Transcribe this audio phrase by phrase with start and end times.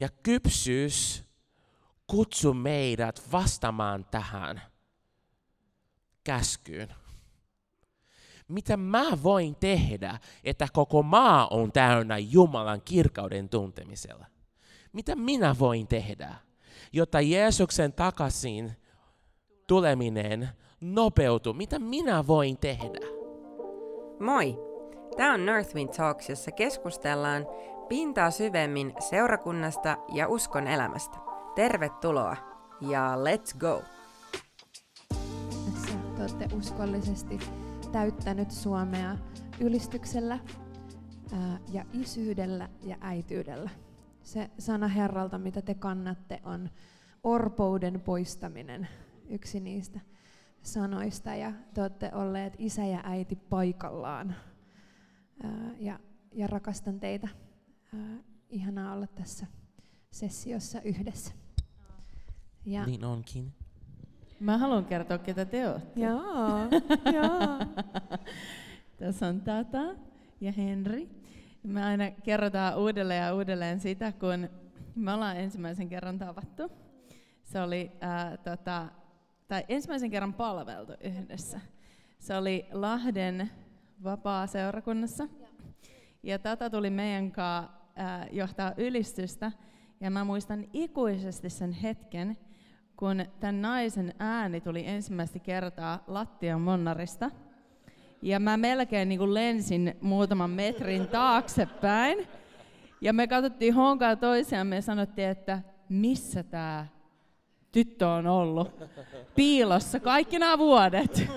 [0.00, 1.24] Ja kypsyys
[2.06, 4.62] kutsuu meidät vastaamaan tähän
[6.24, 6.88] käskyyn.
[8.48, 14.26] Mitä mä voin tehdä, että koko maa on täynnä Jumalan kirkauden tuntemisella?
[14.92, 16.34] Mitä minä voin tehdä,
[16.92, 18.72] jotta Jeesuksen takaisin
[19.66, 20.48] tuleminen
[20.80, 21.54] nopeutuu?
[21.54, 23.00] Mitä minä voin tehdä?
[24.20, 24.58] Moi!
[25.16, 27.46] Tämä on Northwind Talks, jossa keskustellaan
[27.88, 31.16] pintaa syvemmin seurakunnasta ja uskon elämästä.
[31.54, 32.36] Tervetuloa
[32.80, 33.82] ja let's go!
[35.72, 37.38] Tässä te olette uskollisesti
[37.92, 39.16] täyttänyt Suomea
[39.60, 40.38] ylistyksellä
[41.32, 43.70] ää, ja isyydellä ja äityydellä.
[44.22, 46.70] Se sana Herralta, mitä te kannatte, on
[47.22, 48.88] orpouden poistaminen,
[49.28, 50.00] yksi niistä
[50.62, 51.34] sanoista.
[51.34, 54.34] Ja te olette olleet isä ja äiti paikallaan.
[55.42, 55.98] Ää, ja,
[56.32, 57.28] ja rakastan teitä.
[57.94, 58.18] Ää,
[58.50, 59.46] ihanaa olla tässä
[60.10, 61.32] sessiossa yhdessä.
[62.64, 63.52] Ja niin onkin.
[64.40, 66.00] Mä haluan kertoa, ketä te olette.
[66.00, 66.58] Joo,
[67.14, 67.58] joo.
[68.96, 69.94] Tässä on Tata
[70.40, 71.08] ja Henri.
[71.62, 74.48] Me aina kerrotaan uudelleen ja uudelleen sitä, kun
[74.94, 76.72] me ollaan ensimmäisen kerran tavattu.
[77.42, 78.88] Se oli ää, tota,
[79.48, 81.60] tai ensimmäisen kerran palveltu yhdessä.
[82.18, 83.50] Se oli Lahden
[84.04, 85.28] vapaa-seurakunnassa.
[86.22, 87.77] Ja Tata tuli meidän kanssa
[88.32, 89.52] johtaa ylistystä.
[90.00, 92.38] Ja mä muistan ikuisesti sen hetken,
[92.96, 97.30] kun tämän naisen ääni tuli ensimmäistä kertaa lattian monnarista.
[98.22, 102.26] Ja mä melkein niin kuin lensin muutaman metrin taaksepäin.
[103.00, 106.86] Ja me katsottiin honkaa toisiamme ja sanottiin, että missä tämä
[107.72, 108.70] tyttö on ollut
[109.34, 111.28] piilossa kaikki nämä vuodet.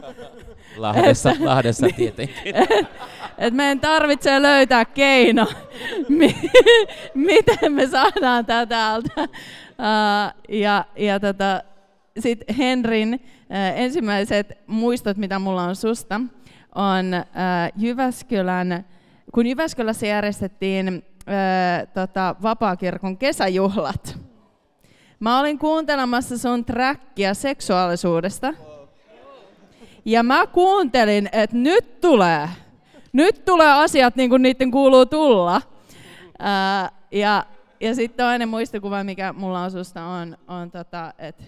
[0.78, 2.56] Lahdessa, että, Lahdessa tietenkin.
[2.56, 2.88] Et,
[3.38, 5.48] et meidän tarvitsee löytää keino,
[7.14, 9.22] miten me saadaan tätä täältä.
[9.22, 11.64] Uh, ja ja tota,
[12.20, 16.22] sitten Henrin uh, ensimmäiset muistot, mitä mulla on susta,
[16.76, 18.86] on uh, Jyväskylän,
[19.34, 24.31] kun Jyväskylässä järjestettiin uh, tota, vapaakirkon kesäjuhlat.
[25.22, 28.54] Mä olin kuuntelemassa sun trackia seksuaalisuudesta.
[30.06, 32.50] Ja mä kuuntelin, että nyt tulee.
[33.14, 35.62] Nyt tulee asiat niin kuin niiden kuuluu tulla.
[36.40, 37.46] Ää, ja
[37.80, 41.44] ja sitten toinen muistikuva, mikä mulla on susta, on, on tota, että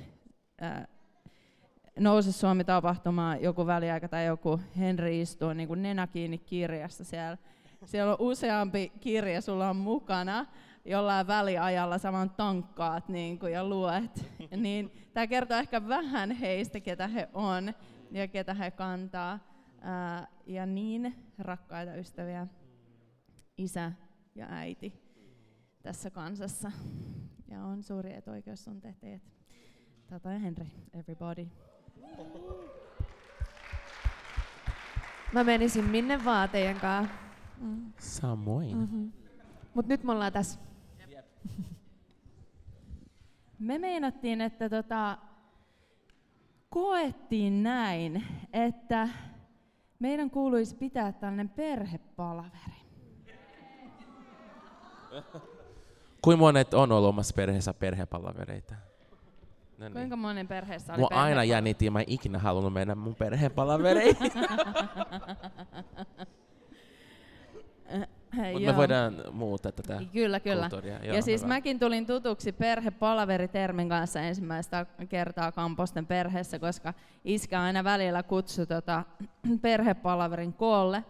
[2.00, 7.38] Nouse Suomi-tapahtumaan joku väliaika tai joku Henri istuu niin kuin nenä kiinni kirjassa siellä.
[7.86, 10.46] Siellä on useampi kirja, sulla on mukana
[10.86, 14.26] jollain väliajalla saman tankkaat niin kuin, ja luet.
[14.56, 17.74] niin, Tämä kertoo ehkä vähän heistä, ketä he on
[18.12, 19.40] ja ketä he kantaa.
[19.82, 22.48] Ää, ja niin, rakkaita ystäviä,
[23.58, 23.92] isä
[24.36, 25.04] ja äiti
[25.84, 26.72] tässä kansassa.
[27.48, 29.22] Ja on suuri etuoikeus tuntea teet.
[30.10, 31.48] Tata ja Henri, everybody.
[35.34, 37.16] Mä menisin minne vaan teidän kanssa.
[37.58, 37.94] Mm.
[38.00, 38.78] Samoin.
[38.78, 39.12] Mm-hmm.
[39.74, 40.60] Mut nyt me ollaan tässä.
[43.60, 45.18] Me meinattiin, että tota,
[46.70, 48.24] koettiin näin,
[48.54, 49.10] että
[50.00, 52.84] meidän kuuluisi pitää tällainen perhepalaveri.
[56.22, 58.76] Kuinka monet on ollut omassa perheessä perhepalavereita?
[59.78, 59.94] No niin.
[59.94, 64.18] Kuinka monen perheessä oli Mua aina jännitti, mä en ikinä halunnut mennä mun perhepalavereihin.
[68.54, 70.62] Mutta me voidaan muuttaa tätä Kyllä, kyllä.
[70.62, 71.06] Kulttuuria.
[71.06, 71.54] Joo, ja siis hyvä.
[71.54, 76.94] mäkin tulin tutuksi perhepalaveritermin kanssa ensimmäistä kertaa Kamposten perheessä, koska
[77.26, 79.04] iskä aina välillä kutsui tota,
[79.62, 81.04] perhepalaverin koolle.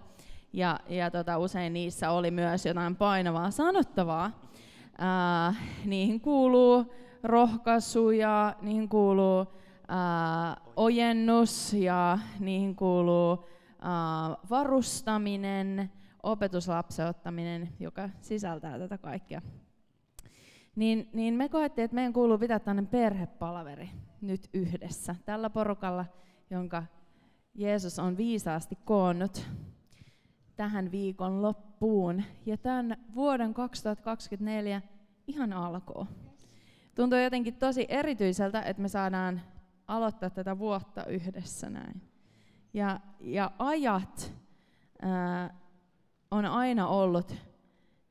[0.53, 4.31] Ja, ja tota, usein niissä oli myös jotain painavaa sanottavaa.
[4.97, 5.53] Ää,
[5.85, 9.45] niihin kuuluu rohkaisu ja niihin kuuluu
[9.87, 13.45] ää, ojennus ja niihin kuuluu
[13.81, 13.91] ää,
[14.49, 15.91] varustaminen,
[16.23, 19.41] opetuslapseuttaminen, joka sisältää tätä kaikkea.
[20.75, 23.89] Niin, niin me koettiin, että meidän kuuluu pitää tämmöinen perhepalaveri
[24.21, 26.05] nyt yhdessä tällä porukalla,
[26.49, 26.83] jonka
[27.53, 29.45] Jeesus on viisaasti koonnut
[30.55, 34.81] tähän viikon loppuun ja tämän vuoden 2024
[35.27, 36.07] ihan alkoo.
[36.95, 39.41] Tuntuu jotenkin tosi erityiseltä, että me saadaan
[39.87, 42.01] aloittaa tätä vuotta yhdessä näin.
[42.73, 44.33] Ja, ja ajat
[45.01, 45.62] ää,
[46.33, 47.35] on aina ollut,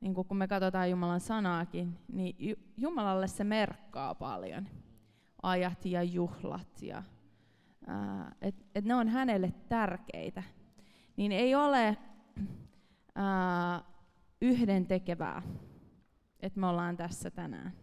[0.01, 4.67] niin kun me katsotaan Jumalan sanaakin, niin Jumalalle se merkkaa paljon.
[5.43, 7.03] Ajat ja juhlat, ja,
[8.41, 10.43] että et ne on hänelle tärkeitä.
[11.17, 11.97] Niin ei ole
[13.15, 13.81] ää,
[14.41, 15.41] yhden tekevää,
[16.39, 17.73] että me ollaan tässä tänään.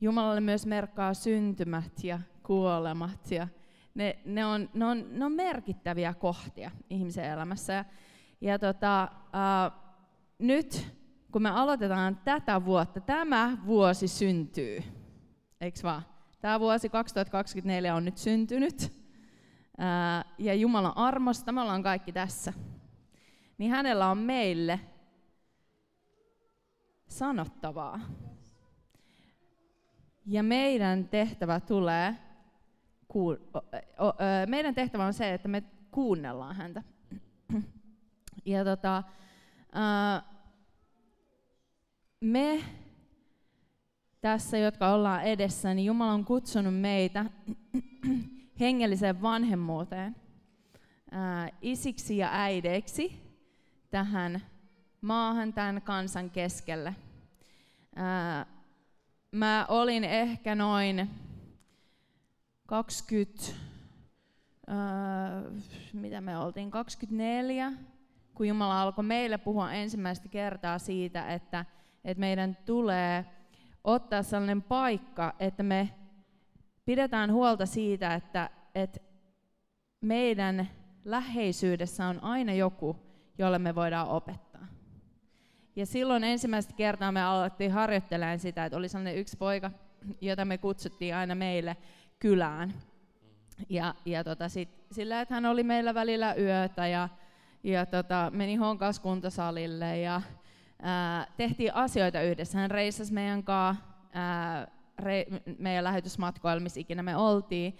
[0.00, 3.48] Jumalalle myös merkkaa syntymät ja kuolemat ja
[3.94, 7.72] ne, ne, on, ne, on, ne on merkittäviä kohtia ihmisen elämässä.
[7.72, 7.84] Ja,
[8.42, 9.72] ja tota, äh,
[10.38, 10.86] nyt
[11.32, 14.82] kun me aloitetaan tätä vuotta, tämä vuosi syntyy,
[15.60, 16.02] eikö vaan?
[16.40, 18.92] Tämä vuosi 2024 on nyt syntynyt,
[19.78, 22.52] ää, ja Jumalan armosta me ollaan kaikki tässä.
[23.58, 24.80] Niin hänellä on meille
[27.08, 28.00] sanottavaa.
[30.26, 32.16] Ja meidän tehtävä tulee,
[34.46, 36.82] meidän tehtävä on se, että me kuunnellaan häntä.
[38.44, 39.02] Ja tota,
[42.20, 42.64] me
[44.20, 47.24] tässä, jotka ollaan edessä, niin Jumala on kutsunut meitä
[48.60, 50.16] hengelliseen vanhemmuuteen,
[51.62, 53.22] isiksi ja äideiksi
[53.90, 54.42] tähän
[55.00, 56.94] maahan, tämän kansan keskelle.
[59.32, 61.10] mä olin ehkä noin
[62.66, 63.42] 20,
[65.92, 67.72] mitä me oltiin, 24,
[68.34, 71.64] kun Jumala alkoi meille puhua ensimmäistä kertaa siitä, että,
[72.04, 73.24] että meidän tulee
[73.84, 75.88] ottaa sellainen paikka, että me
[76.84, 79.00] pidetään huolta siitä, että, että
[80.00, 80.68] meidän
[81.04, 82.96] läheisyydessä on aina joku,
[83.38, 84.66] jolle me voidaan opettaa.
[85.76, 89.70] Ja silloin ensimmäistä kertaa me alettiin harjoittelemaan sitä, että oli sellainen yksi poika,
[90.20, 91.76] jota me kutsuttiin aina meille
[92.18, 92.74] kylään.
[93.68, 97.08] Ja, ja tota sit, sillä, että hän oli meillä välillä yötä ja,
[97.62, 100.22] ja tota, meni honkas kuntosalille ja
[100.82, 102.58] ää, tehtiin asioita yhdessä.
[102.58, 103.84] Hän reissasi meidän kanssa
[104.98, 105.26] re,
[105.58, 107.76] meidän lähetysmatkoilla, missä ikinä me oltiin.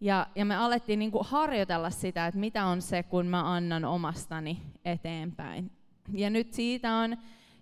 [0.00, 3.84] Ja, ja me alettiin niin kuin harjoitella sitä, että mitä on se, kun mä annan
[3.84, 5.70] omastani eteenpäin.
[6.12, 7.16] Ja nyt siitä on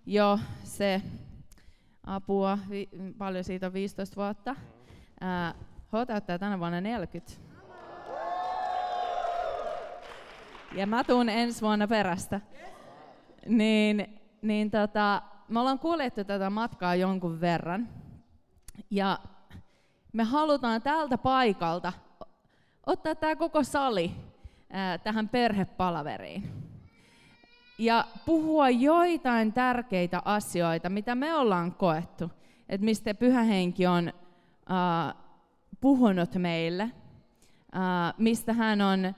[0.05, 1.01] jo se
[2.03, 4.55] apua, vi, paljon siitä on 15 vuotta.
[5.21, 5.53] Ää,
[5.87, 7.48] H täyttää tänä vuonna 40.
[10.75, 12.41] Ja mä tuun ensi vuonna perästä.
[13.45, 17.89] Niin, niin tota, me ollaan kuljettu tätä matkaa jonkun verran.
[18.91, 19.19] Ja
[20.13, 21.93] me halutaan tältä paikalta
[22.85, 24.11] ottaa tämä koko sali
[24.69, 26.43] ää, tähän perhepalaveriin.
[27.77, 32.31] Ja puhua joitain tärkeitä asioita, mitä me ollaan koettu,
[32.69, 34.13] että mistä Pyhä Henki on
[34.69, 35.13] ää,
[35.81, 36.91] puhunut meille,
[37.71, 39.15] ää, mistä hän on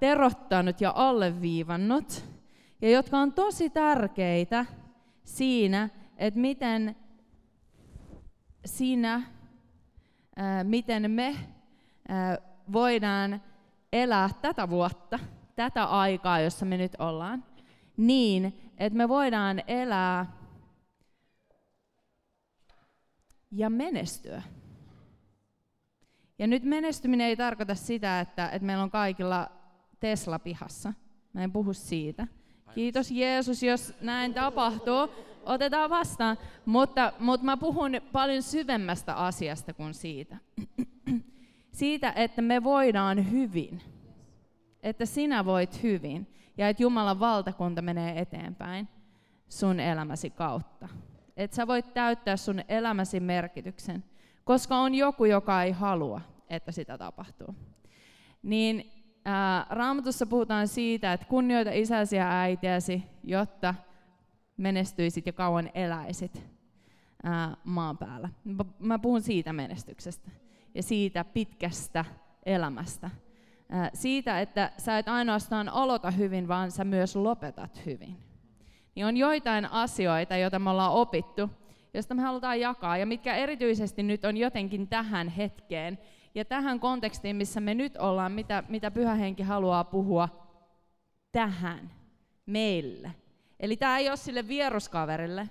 [0.00, 2.24] terottanut ja alleviivannut,
[2.82, 4.66] ja jotka on tosi tärkeitä
[5.24, 6.96] siinä, että miten
[8.64, 9.22] siinä,
[10.62, 11.36] miten me
[12.72, 13.42] voidaan
[13.92, 15.18] elää tätä vuotta,
[15.56, 17.44] tätä aikaa, jossa me nyt ollaan,
[17.96, 20.32] niin, että me voidaan elää
[23.50, 24.42] ja menestyä.
[26.40, 29.50] Ja nyt menestyminen ei tarkoita sitä, että, että meillä on kaikilla
[30.00, 30.92] Tesla pihassa.
[31.32, 32.26] Mä en puhu siitä.
[32.74, 35.08] Kiitos Jeesus, jos näin tapahtuu.
[35.46, 36.38] Otetaan vastaan.
[36.64, 40.36] Mutta, mutta mä puhun paljon syvemmästä asiasta kuin siitä.
[41.72, 43.80] siitä, että me voidaan hyvin.
[44.82, 46.26] Että sinä voit hyvin.
[46.58, 48.88] Ja että Jumalan valtakunta menee eteenpäin
[49.48, 50.88] sun elämäsi kautta.
[51.36, 54.04] Että sä voit täyttää sun elämäsi merkityksen.
[54.44, 57.54] Koska on joku, joka ei halua, että sitä tapahtuu.
[58.42, 58.92] Niin
[59.24, 63.74] ää, Raamatussa puhutaan siitä, että kunnioita isäsi ja äitiäsi, jotta
[64.56, 66.42] menestyisit ja kauan eläisit
[67.22, 68.28] ää, maan päällä.
[68.78, 70.30] Mä puhun siitä menestyksestä
[70.74, 72.04] ja siitä pitkästä
[72.46, 73.10] elämästä.
[73.68, 78.16] Ää, siitä, että sä et ainoastaan aloita hyvin, vaan sä myös lopetat hyvin.
[78.94, 81.50] Niin on joitain asioita, joita me ollaan opittu,
[81.94, 85.98] joista me halutaan jakaa, ja mitkä erityisesti nyt on jotenkin tähän hetkeen,
[86.34, 90.28] ja tähän kontekstiin, missä me nyt ollaan, mitä, mitä Pyhä Henki haluaa puhua
[91.32, 91.90] tähän,
[92.46, 93.14] meille.
[93.60, 95.48] Eli tämä ei ole sille vieruskaverille,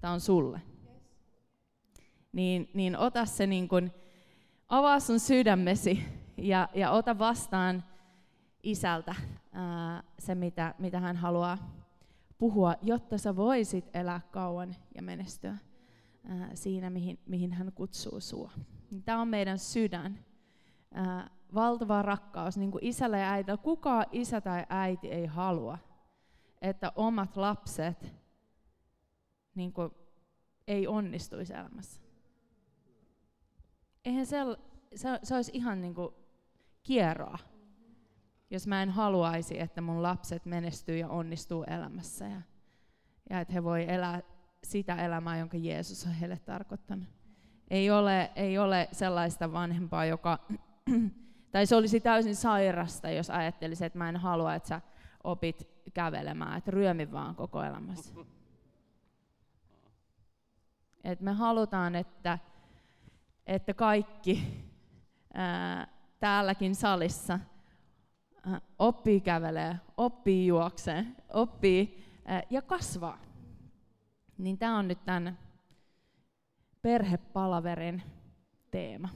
[0.00, 0.60] tämä on sulle.
[2.32, 3.92] Niin, niin ota se niin kuin,
[4.68, 6.04] avaa sun sydämesi
[6.36, 7.84] ja, ja ota vastaan
[8.62, 9.14] isältä
[9.52, 11.85] ää, se, mitä, mitä hän haluaa
[12.38, 15.56] puhua, jotta sä voisit elää kauan ja menestyä
[16.24, 18.50] ää, siinä, mihin, mihin hän kutsuu sua.
[19.04, 20.18] Tämä on meidän sydän.
[20.94, 23.56] Ää, valtava rakkaus, niin kuin isällä ja äidillä.
[23.56, 25.78] Kuka isä tai äiti ei halua,
[26.62, 28.14] että omat lapset
[29.54, 29.90] niin kuin,
[30.66, 32.00] ei onnistuisi elämässä.
[34.04, 34.36] Eihän se,
[34.94, 36.14] se, se olisi ihan niin kuin
[36.82, 37.38] kierroa,
[38.50, 42.42] jos mä en haluaisi, että mun lapset menestyy ja onnistuu elämässä ja,
[43.30, 44.22] ja että he voi elää
[44.64, 47.08] sitä elämää, jonka Jeesus on heille tarkoittanut.
[47.70, 50.38] Ei ole, ei ole sellaista vanhempaa, joka,
[51.52, 54.80] tai se olisi täysin sairasta, jos ajattelisi, että mä en halua, että sä
[55.24, 58.14] opit kävelemään, että ryömi vaan koko elämässä.
[61.04, 62.38] Et me halutaan, että,
[63.46, 64.64] että kaikki
[65.34, 65.88] ää,
[66.20, 67.38] täälläkin salissa
[68.78, 73.18] oppii kävelee, oppii juoksee, oppii ää, ja kasvaa.
[74.38, 75.38] Niin tämä on nyt tämän
[76.82, 78.02] perhepalaverin
[78.70, 79.08] teema.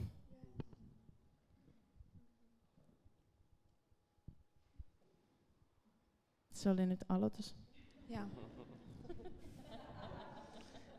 [6.51, 7.55] Se oli nyt aloitus.
[8.09, 8.25] Joo.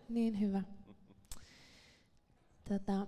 [0.08, 0.62] Niin hyvä.
[2.68, 3.06] Tota,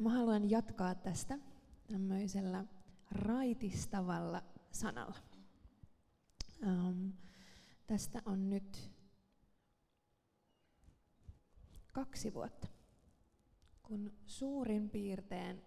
[0.00, 1.38] mä haluan jatkaa tästä
[1.86, 2.64] tämmöisellä
[3.10, 5.18] raitistavalla sanalla.
[6.66, 7.12] Um,
[7.86, 8.90] tästä on nyt
[11.92, 12.68] kaksi vuotta,
[13.82, 15.62] kun suurin piirtein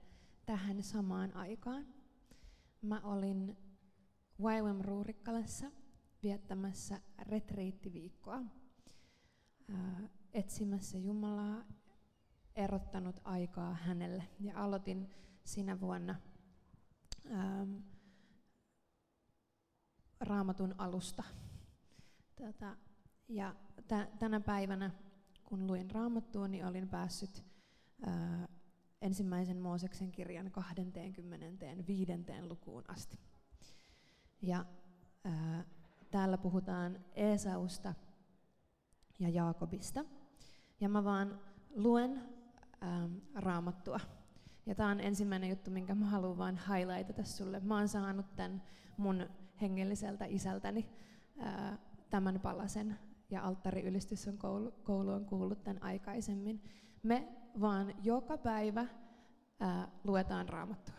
[0.45, 2.01] tähän samaan aikaan
[2.81, 3.57] mä olin
[4.39, 5.71] YWAM Ruurikkalassa
[6.23, 8.41] viettämässä retriittiviikkoa,
[9.73, 11.63] ää, etsimässä Jumalaa,
[12.55, 14.23] erottanut aikaa hänelle.
[14.39, 15.09] Ja aloitin
[15.43, 16.15] sinä vuonna
[17.31, 17.75] ähm,
[20.19, 21.23] raamatun alusta.
[22.35, 22.77] Tätä,
[23.27, 23.55] ja
[23.87, 24.91] t- tänä päivänä,
[25.43, 27.43] kun luin raamattua, niin olin päässyt
[28.05, 28.47] ää,
[29.01, 32.11] ensimmäisen Mooseksen kirjan 25.
[32.47, 33.19] lukuun asti.
[34.41, 34.65] Ja
[35.23, 35.65] ää,
[36.11, 37.93] täällä puhutaan Esausta
[39.19, 40.05] ja Jaakobista.
[40.79, 41.39] Ja mä vaan
[41.75, 42.23] luen
[42.83, 43.99] ähm, raamattua.
[44.65, 47.59] Ja tämä on ensimmäinen juttu, minkä mä haluan vaan highlightata sulle.
[47.59, 48.63] Mä oon saanut tämän
[48.97, 49.29] mun
[49.61, 50.89] hengelliseltä isältäni
[52.09, 52.97] tämän palasen,
[53.29, 56.61] ja alttariylistys on koulu, koulu on kuullut tämän aikaisemmin.
[57.03, 57.27] Me
[57.61, 58.85] vaan joka päivä
[59.59, 60.95] ää, luetaan raamattua.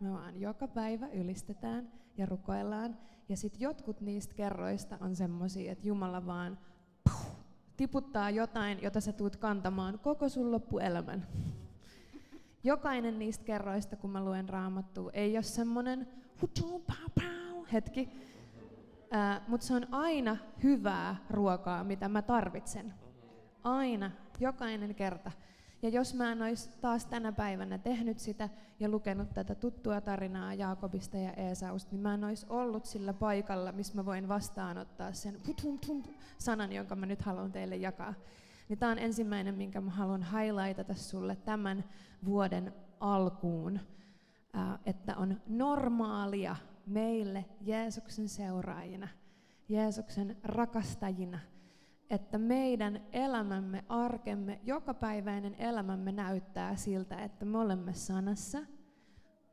[0.00, 2.98] Me vaan joka päivä ylistetään ja rukoillaan.
[3.28, 6.58] Ja sitten jotkut niistä kerroista on semmoisia, että Jumala vaan
[7.04, 7.36] puh,
[7.76, 11.26] tiputtaa jotain, jota sä tuut kantamaan koko sun loppuelämän.
[12.64, 16.08] Jokainen niistä kerroista, kun mä luen raamattua, ei ole semmoinen
[17.72, 18.08] hetki,
[19.48, 22.94] mutta se on aina hyvää ruokaa, mitä mä tarvitsen.
[23.64, 25.32] Aina, jokainen kerta.
[25.82, 28.48] Ja jos mä en olisi taas tänä päivänä tehnyt sitä
[28.80, 33.72] ja lukenut tätä tuttua tarinaa Jaakobista ja Eesausta, niin mä en olisi ollut sillä paikalla,
[33.72, 35.38] missä mä voin vastaanottaa sen
[36.38, 38.14] sanan, jonka mä nyt haluan teille jakaa.
[38.72, 41.84] Niin tämä on ensimmäinen, minkä mä haluan highlightata sulle tämän
[42.24, 43.80] vuoden alkuun,
[44.86, 49.08] että on normaalia meille Jeesuksen seuraajina,
[49.68, 51.38] Jeesuksen rakastajina–
[52.10, 58.58] että meidän elämämme, arkemme, jokapäiväinen elämämme näyttää siltä, että me olemme sanassa,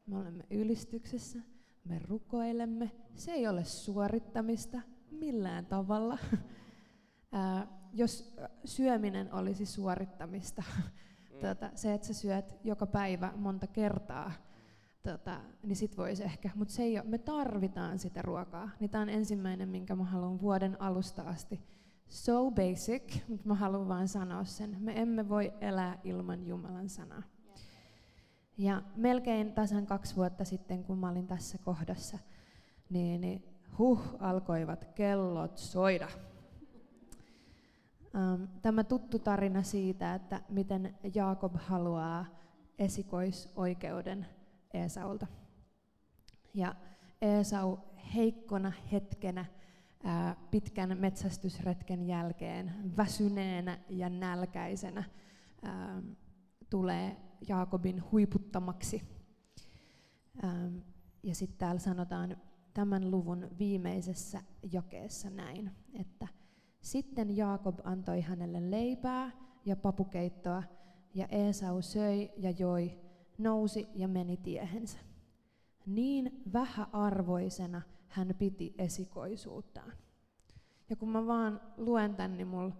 [0.05, 1.39] me olemme ylistyksessä,
[1.85, 2.91] me rukoilemme.
[3.15, 6.17] Se ei ole suorittamista millään tavalla.
[7.93, 11.39] Jos syöminen olisi suorittamista, mm.
[11.47, 14.31] tota, se, että sä syöt joka päivä monta kertaa,
[15.03, 18.69] tota, niin sit voisi ehkä, mutta se ei ole, me tarvitaan sitä ruokaa.
[18.79, 21.61] Niin tämä on ensimmäinen, minkä mä haluan vuoden alusta asti
[22.07, 24.75] so basic, mutta mä haluan vain sanoa sen.
[24.79, 27.23] Me emme voi elää ilman Jumalan sanaa.
[28.57, 32.17] Ja melkein tasan kaksi vuotta sitten, kun mä olin tässä kohdassa,
[32.89, 33.43] niin, niin
[33.77, 36.07] huh, alkoivat kellot soida.
[38.15, 42.25] Um, tämä tuttu tarina siitä, että miten Jaakob haluaa
[42.79, 44.25] esikoisoikeuden
[44.73, 45.27] Esaulta.
[46.53, 46.75] Ja
[47.21, 47.77] Esau
[48.15, 49.45] heikkona hetkenä
[50.51, 55.03] pitkän metsästysretken jälkeen väsyneenä ja nälkäisenä
[56.69, 59.01] tulee Jaakobin huiputtamaksi.
[61.23, 62.37] Ja sitten täällä sanotaan
[62.73, 66.27] tämän luvun viimeisessä jakeessa näin, että
[66.81, 69.31] sitten Jaakob antoi hänelle leipää
[69.65, 70.63] ja papukeittoa,
[71.13, 72.99] ja Esau söi ja joi,
[73.37, 74.97] nousi ja meni tiehensä.
[75.85, 79.91] Niin vähäarvoisena hän piti esikoisuuttaan.
[80.89, 82.75] Ja kun mä vaan luen tän, niin mulla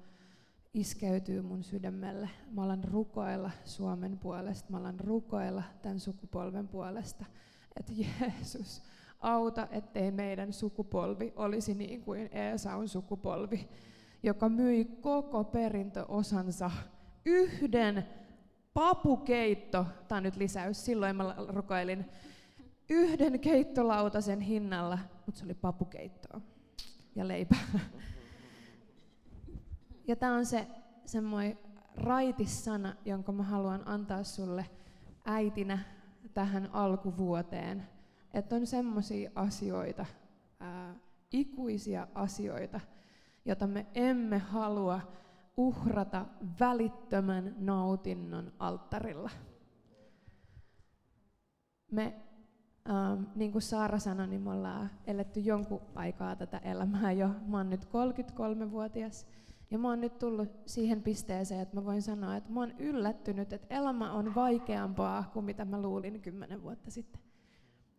[0.73, 2.29] iskeytyy mun sydämelle.
[2.51, 7.25] Mä alan rukoilla Suomen puolesta, mä alan rukoilla tämän sukupolven puolesta,
[7.79, 8.83] että Jeesus,
[9.19, 13.69] auta, ettei meidän sukupolvi olisi niin kuin Eesaun sukupolvi,
[14.23, 16.71] joka myi koko perintöosansa
[17.25, 18.07] yhden
[18.73, 22.05] papukeitto, tämä nyt lisäys, silloin mä rukoilin,
[22.89, 26.41] yhden keittolautasen hinnalla, mutta se oli papukeittoa
[27.15, 27.59] ja leipää.
[30.07, 30.67] Ja tämä on se
[31.05, 31.59] semmoinen
[31.95, 34.65] raitissana, jonka mä haluan antaa sulle
[35.25, 35.79] äitinä
[36.33, 37.87] tähän alkuvuoteen,
[38.33, 40.05] että on semmoisia asioita,
[40.59, 40.95] ää,
[41.31, 42.79] ikuisia asioita,
[43.49, 45.01] joita me emme halua
[45.57, 46.25] uhrata
[46.59, 49.29] välittömän nautinnon alttarilla.
[51.91, 52.15] Me,
[52.89, 57.29] ähm, niin kuin Saara sanoi, niin me ollaan eletty jonkun aikaa tätä elämää jo.
[57.47, 59.27] Mä oon nyt 33-vuotias
[59.71, 63.53] ja mä oon nyt tullut siihen pisteeseen, että mä voin sanoa, että mä oon yllättynyt,
[63.53, 67.21] että elämä on vaikeampaa kuin mitä mä luulin kymmenen vuotta sitten.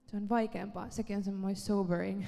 [0.07, 0.91] Se on vaikeampaa.
[0.91, 2.25] Sekin on semmoinen sobering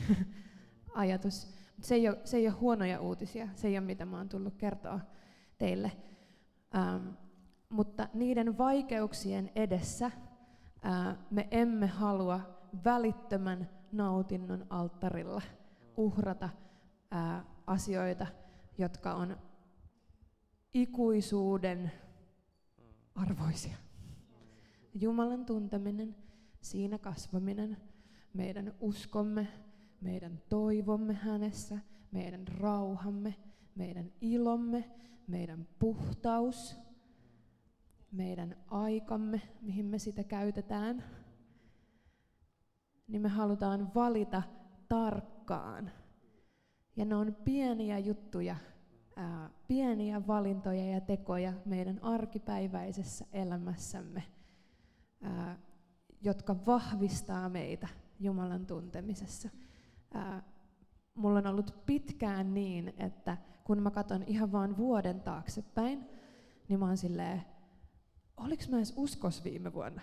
[0.94, 1.61] ajatus.
[1.80, 3.48] Se, ei ole, se ei ole huonoja uutisia.
[3.54, 5.00] Se ei ole mitä mä oon tullut kertoa
[5.58, 5.92] teille.
[6.76, 7.08] Ähm,
[7.68, 10.10] mutta niiden vaikeuksien edessä
[10.82, 12.40] ää, me emme halua
[12.84, 15.42] välittömän nautinnon alttarilla
[15.96, 16.48] uhrata
[17.10, 18.26] ää, asioita,
[18.78, 19.36] jotka on
[20.74, 21.92] ikuisuuden
[23.14, 23.76] arvoisia.
[24.94, 26.16] Jumalan tunteminen,
[26.60, 27.76] siinä kasvaminen,
[28.34, 29.48] meidän uskomme,
[30.02, 31.78] meidän toivomme hänessä,
[32.10, 33.34] meidän rauhamme,
[33.74, 34.90] meidän ilomme,
[35.26, 36.76] meidän puhtaus,
[38.12, 41.04] meidän aikamme, mihin me sitä käytetään,
[43.08, 44.42] niin me halutaan valita
[44.88, 45.90] tarkkaan.
[46.96, 48.56] Ja ne on pieniä juttuja,
[49.16, 54.22] ää, pieniä valintoja ja tekoja meidän arkipäiväisessä elämässämme,
[55.22, 55.58] ää,
[56.22, 57.88] jotka vahvistaa meitä
[58.20, 59.48] Jumalan tuntemisessa.
[60.14, 60.42] Ää,
[61.14, 66.08] mulla on ollut pitkään niin, että kun mä katson ihan vain vuoden taaksepäin,
[66.68, 67.42] niin mä oon silleen,
[68.36, 70.02] oliko mä edes uskos viime vuonna?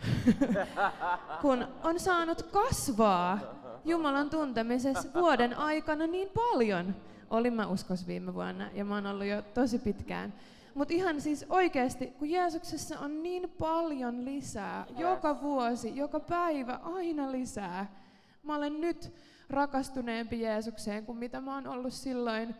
[1.41, 3.39] kun on saanut kasvaa
[3.85, 6.95] Jumalan tuntemisessa vuoden aikana niin paljon.
[7.29, 10.33] Olin mä uskos viime vuonna ja mä oon ollut jo tosi pitkään.
[10.75, 17.31] Mutta ihan siis oikeasti, kun Jeesuksessa on niin paljon lisää, joka vuosi, joka päivä, aina
[17.31, 17.95] lisää.
[18.43, 19.13] Mä olen nyt
[19.49, 22.55] rakastuneempi Jeesukseen kuin mitä mä oon ollut silloin,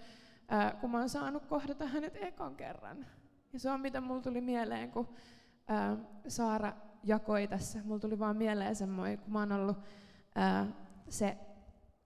[0.48, 3.06] ää, kun mä oon saanut kohdata hänet ekan kerran.
[3.54, 5.10] Ja se on mitä mulla tuli mieleen, kun
[5.68, 5.98] ää,
[6.28, 6.74] Saara
[7.04, 7.80] jakoi tässä.
[7.84, 9.78] Mulla tuli vaan mieleen semmoinen, kun mä oon ollut
[10.36, 10.68] ää,
[11.10, 11.38] se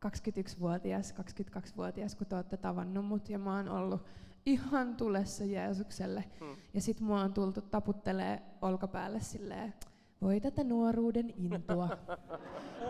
[0.06, 4.06] 21-vuotias, 22-vuotias, kun te olette tavannut mut, ja mä oon ollut
[4.46, 6.24] ihan tulessa Jeesukselle.
[6.39, 6.56] Hmm.
[6.74, 9.74] Ja sit mua on tultu taputtelee olkapäälle silleen,
[10.23, 11.89] voi tätä nuoruuden intoa.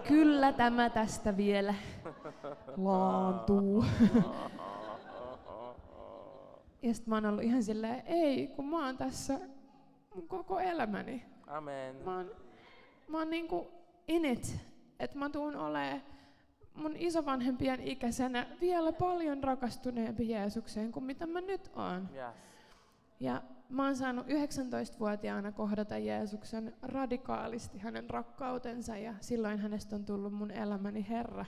[0.07, 1.75] Kyllä tämä tästä vielä
[2.77, 3.85] laantuu.
[6.81, 9.39] ja sit mä oon ollut ihan silleen, ei, kun mä oon tässä
[10.15, 11.25] mun koko elämäni.
[11.47, 11.95] Amen.
[12.05, 12.31] Mä oon,
[13.07, 13.71] mä oon niinku
[14.07, 14.57] in it,
[14.99, 16.01] että mä tuun olemaan
[16.75, 22.09] mun isovanhempien ikäisenä vielä paljon rakastuneempi Jeesukseen kuin mitä mä nyt oon.
[22.13, 22.35] Yes.
[23.19, 23.41] Ja
[23.73, 30.51] mä oon saanut 19-vuotiaana kohdata Jeesuksen radikaalisti hänen rakkautensa ja silloin hänestä on tullut mun
[30.51, 31.45] elämäni Herra.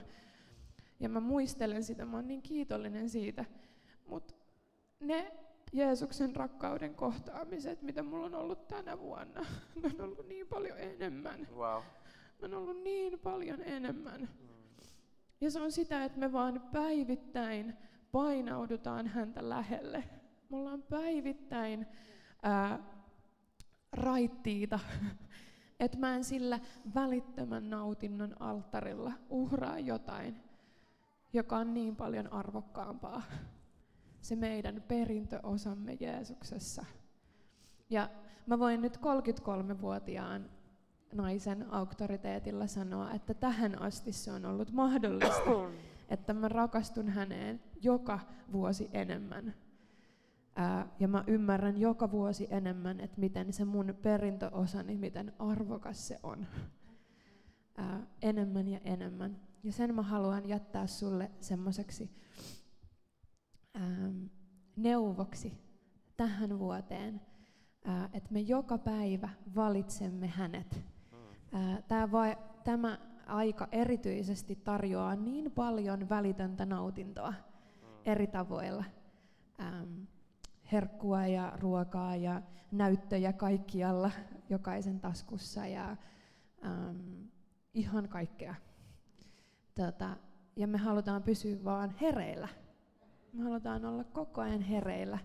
[1.00, 3.44] Ja mä muistelen sitä, mä oon niin kiitollinen siitä.
[4.06, 4.34] Mutta
[5.00, 5.32] ne
[5.72, 9.40] Jeesuksen rakkauden kohtaamiset, mitä mulla on ollut tänä vuonna,
[9.82, 11.48] ne on ollut niin paljon enemmän.
[11.56, 11.82] Wow.
[12.40, 14.28] Ne on ollut niin paljon enemmän.
[15.40, 17.74] Ja se on sitä, että me vaan päivittäin
[18.12, 20.04] painaudutaan häntä lähelle.
[20.50, 21.86] Me ollaan päivittäin
[22.46, 22.78] ää,
[23.92, 24.78] raittiita,
[25.80, 26.60] että mä en sillä
[26.94, 30.40] välittömän nautinnon alttarilla uhraa jotain,
[31.32, 33.22] joka on niin paljon arvokkaampaa.
[34.20, 36.84] Se meidän perintöosamme Jeesuksessa.
[37.90, 38.08] Ja
[38.46, 40.50] mä voin nyt 33-vuotiaan
[41.12, 45.70] naisen auktoriteetilla sanoa, että tähän asti se on ollut mahdollista,
[46.08, 48.20] että mä rakastun häneen joka
[48.52, 49.54] vuosi enemmän.
[50.56, 56.18] Ää, ja mä ymmärrän joka vuosi enemmän, että miten se mun perintöosani, miten arvokas se
[56.22, 56.46] on.
[57.76, 59.40] Ää, enemmän ja enemmän.
[59.62, 62.10] Ja sen mä haluan jättää sulle semmoiseksi
[64.76, 65.52] neuvoksi
[66.16, 67.20] tähän vuoteen,
[67.84, 70.84] ää, että me joka päivä valitsemme hänet.
[71.52, 77.34] Ää, tää vai, tämä aika erityisesti tarjoaa niin paljon välitöntä nautintoa
[78.04, 78.84] eri tavoilla.
[79.60, 80.02] Ähm,
[80.72, 84.10] herkkua ja ruokaa ja näyttöjä kaikkialla,
[84.50, 85.96] jokaisen taskussa ja
[86.64, 87.24] ähm,
[87.74, 88.54] ihan kaikkea.
[89.74, 90.16] Tota,
[90.56, 92.48] ja me halutaan pysyä vaan hereillä.
[93.32, 95.18] Me halutaan olla koko ajan hereillä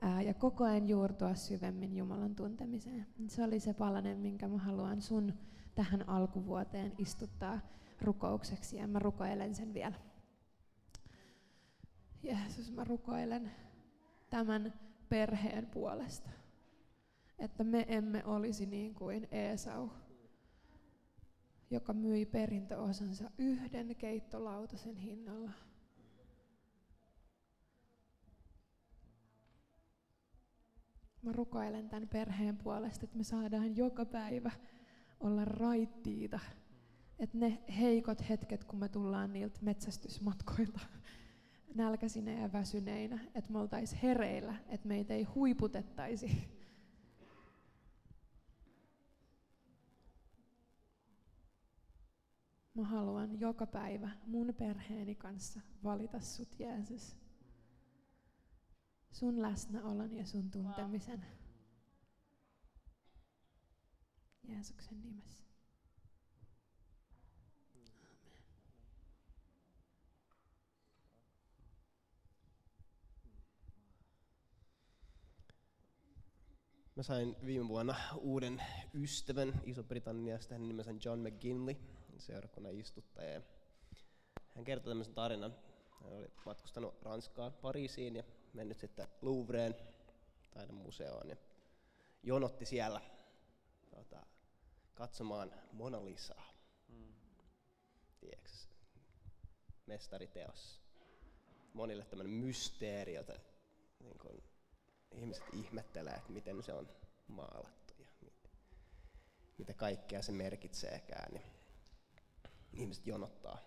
[0.00, 3.06] ää, ja koko ajan juurtua syvemmin Jumalan tuntemiseen.
[3.26, 5.32] Se oli se palanen, minkä mä haluan sun
[5.74, 7.60] tähän alkuvuoteen istuttaa
[8.02, 9.96] rukoukseksi ja mä rukoilen sen vielä.
[12.22, 13.50] Jeesus, mä rukoilen
[14.34, 14.74] tämän
[15.08, 16.30] perheen puolesta.
[17.38, 19.88] Että me emme olisi niin kuin Esau,
[21.70, 25.50] joka myi perintöosansa yhden keittolautasen hinnalla.
[31.22, 34.50] Mä rukoilen tämän perheen puolesta, että me saadaan joka päivä
[35.20, 36.40] olla raittiita.
[37.18, 40.80] Että ne heikot hetket, kun me tullaan niiltä metsästysmatkoilta
[41.74, 46.54] nälkäisinä ja väsyneinä, että me oltaisiin hereillä, että meitä ei huiputettaisi.
[52.74, 57.16] Mä haluan joka päivä mun perheeni kanssa valita sut, Jeesus
[59.14, 61.26] sun läsnäolon ja sun tuntemisen.
[64.42, 65.43] Jeesuksen nimessä.
[76.96, 78.62] Mä sain viime vuonna uuden
[78.94, 81.76] ystävän Iso-Britanniasta, hänen nimensä John McGinley,
[82.18, 83.42] seurakunnan istuttaja.
[84.54, 85.54] Hän kertoi tämmöisen tarinan.
[86.02, 89.74] Hän oli matkustanut Ranskaan, Pariisiin ja mennyt sitten Louvreen,
[90.50, 91.36] taidemuseoon, ja
[92.22, 93.00] jonotti siellä
[93.90, 94.26] tota,
[94.94, 96.52] katsomaan Mona Lisaa.
[96.88, 97.14] Mm.
[98.20, 98.50] Tiedätkö,
[99.86, 100.80] mestariteos.
[101.72, 103.32] Monille tämmöinen mysteeri, jota
[104.00, 104.42] niin kun,
[105.14, 106.88] ihmiset ihmettelee, että miten se on
[107.28, 108.30] maalattu ja
[109.58, 111.34] mitä kaikkea se merkitseekään.
[111.34, 111.46] Niin
[112.72, 113.58] ihmiset jonottaa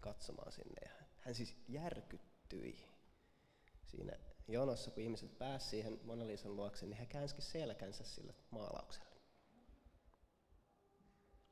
[0.00, 0.80] katsomaan sinne.
[0.84, 2.84] Ja hän siis järkyttyi
[3.86, 4.12] siinä
[4.48, 9.20] jonossa, kun ihmiset pääsivät siihen Mona Lisan luokse, niin he käänsikin selkänsä sille maalaukselle.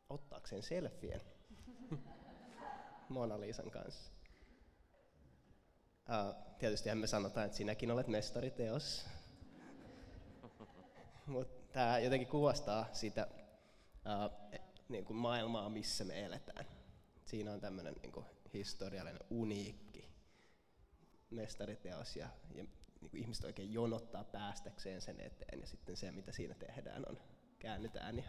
[0.08, 1.20] Ottaakseen selfien
[3.08, 4.12] Mona Lisan kanssa.
[6.08, 9.06] Uh, tietysti me sanotaan, että sinäkin olet mestariteos.
[11.26, 16.64] Mutta tämä jotenkin kuvastaa sitä uh, niin kuin maailmaa, missä me eletään.
[17.24, 20.08] Siinä on tämmöinen niin historiallinen uniikki
[21.30, 22.64] mestariteos ja, ja
[23.00, 27.18] niin kuin ihmiset oikein jonottaa päästäkseen sen eteen ja sitten se mitä siinä tehdään on
[27.58, 28.28] käännytään ja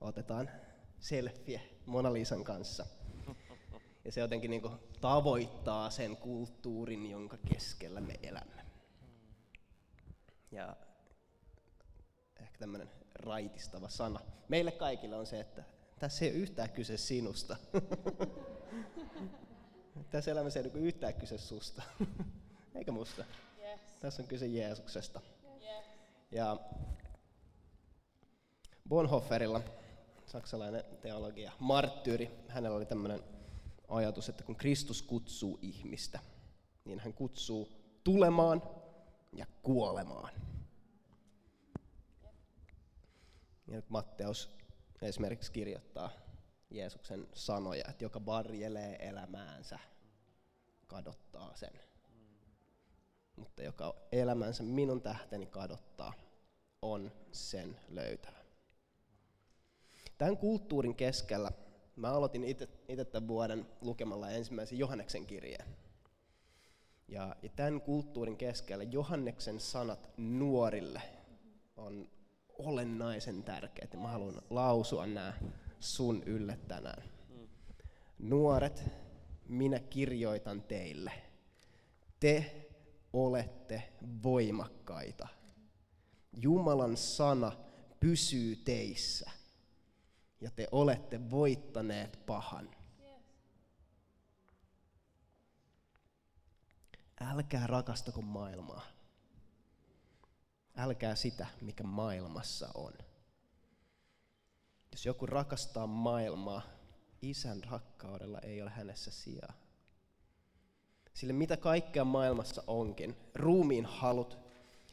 [0.00, 0.50] otetaan
[0.98, 2.86] selfie Mona Lisan kanssa.
[4.04, 8.62] Ja se jotenkin niin kuin tavoittaa sen kulttuurin, jonka keskellä me elämme.
[10.50, 10.76] Ja
[12.40, 14.20] ehkä tämmöinen raitistava sana.
[14.48, 15.64] Meille kaikille on se, että
[15.98, 17.56] tässä ei ole yhtään kyse sinusta.
[20.10, 21.82] Tässä elämässä ei ole yhtään kyse susta,
[22.74, 23.24] eikä musta.
[23.58, 23.80] Yes.
[24.00, 25.20] Tässä on kyse Jeesuksesta.
[25.44, 25.84] Yes.
[26.30, 26.56] Ja
[28.88, 29.60] Bonhoefferilla,
[30.26, 33.20] saksalainen teologia, marttyyri, hänellä oli tämmöinen
[33.92, 36.18] ajatus, että kun Kristus kutsuu ihmistä,
[36.84, 37.72] niin hän kutsuu
[38.04, 38.62] tulemaan
[39.32, 40.32] ja kuolemaan.
[43.66, 44.56] Ja Matteus
[45.02, 46.10] esimerkiksi kirjoittaa
[46.70, 49.78] Jeesuksen sanoja, että joka varjelee elämäänsä,
[50.86, 51.80] kadottaa sen.
[53.36, 56.12] Mutta joka elämänsä minun tähteni kadottaa,
[56.82, 58.38] on sen löytävä.
[60.18, 61.52] Tämän kulttuurin keskellä
[61.96, 62.68] mä aloitin itse
[63.12, 65.66] tämän vuoden lukemalla ensimmäisen Johanneksen kirjeen.
[67.08, 71.02] Ja, ja tämän kulttuurin keskellä Johanneksen sanat nuorille
[71.76, 72.08] on
[72.58, 73.94] olennaisen tärkeät.
[73.94, 75.32] Mä haluan lausua nämä
[75.80, 77.02] sun ylle tänään.
[78.18, 78.84] Nuoret,
[79.48, 81.12] minä kirjoitan teille.
[82.20, 82.68] Te
[83.12, 85.28] olette voimakkaita.
[86.32, 87.52] Jumalan sana
[88.00, 89.30] pysyy teissä.
[90.42, 92.70] Ja te olette voittaneet pahan.
[97.20, 98.82] Älkää rakastako maailmaa.
[100.76, 102.92] Älkää sitä, mikä maailmassa on.
[104.92, 106.62] Jos joku rakastaa maailmaa,
[107.22, 109.52] isän rakkaudella ei ole hänessä sijaa.
[111.14, 114.38] Sille mitä kaikkea maailmassa onkin, ruumiin halut,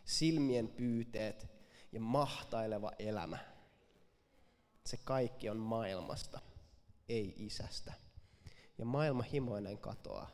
[0.05, 1.47] silmien pyyteet
[1.91, 3.37] ja mahtaileva elämä,
[4.85, 6.39] se kaikki on maailmasta,
[7.09, 7.93] ei isästä.
[8.77, 10.29] Ja maailma himoinen katoaa.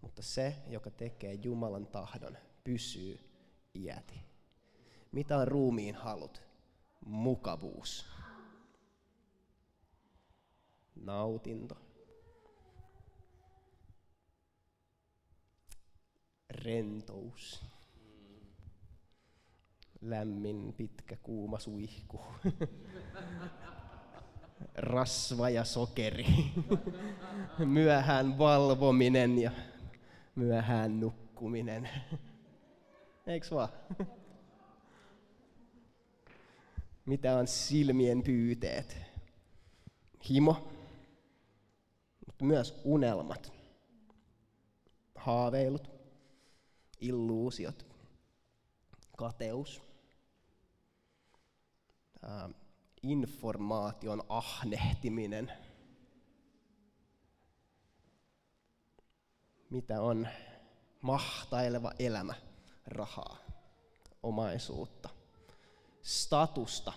[0.00, 3.20] Mutta se, joka tekee Jumalan tahdon, pysyy
[3.74, 4.20] iäti.
[5.12, 6.42] Mitä on ruumiin halut?
[7.06, 8.06] Mukavuus
[11.04, 11.76] nautinto,
[16.50, 17.64] rentous,
[20.02, 22.20] lämmin, pitkä, kuuma suihku,
[24.74, 26.26] rasva ja sokeri,
[27.58, 29.50] myöhään valvominen ja
[30.34, 31.88] myöhään nukkuminen.
[33.26, 33.68] Eiks vaan?
[37.06, 38.96] Mitä on silmien pyyteet?
[40.30, 40.68] Himo,
[42.26, 43.52] mutta myös unelmat,
[45.14, 45.90] haaveilut,
[47.00, 47.86] illuusiot,
[49.16, 49.91] kateus,
[52.22, 52.48] ää,
[53.02, 55.52] informaation ahnehtiminen.
[59.70, 60.28] Mitä on
[61.02, 62.34] mahtaileva elämä,
[62.86, 63.36] rahaa,
[64.22, 65.08] omaisuutta,
[66.02, 66.92] statusta,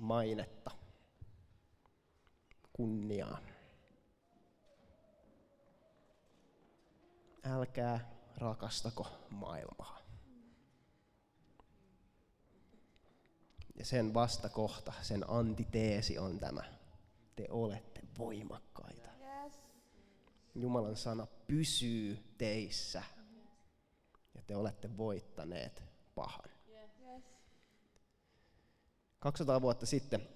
[0.00, 0.70] mainetta,
[2.72, 3.38] kunniaa.
[7.44, 9.97] Älkää rakastako maailmaa.
[13.78, 16.62] Ja sen vastakohta, sen antiteesi on tämä.
[17.36, 19.08] Te olette voimakkaita.
[20.54, 23.02] Jumalan sana pysyy teissä.
[24.34, 25.82] Ja te olette voittaneet
[26.14, 26.50] pahan.
[29.18, 30.28] 200 vuotta sitten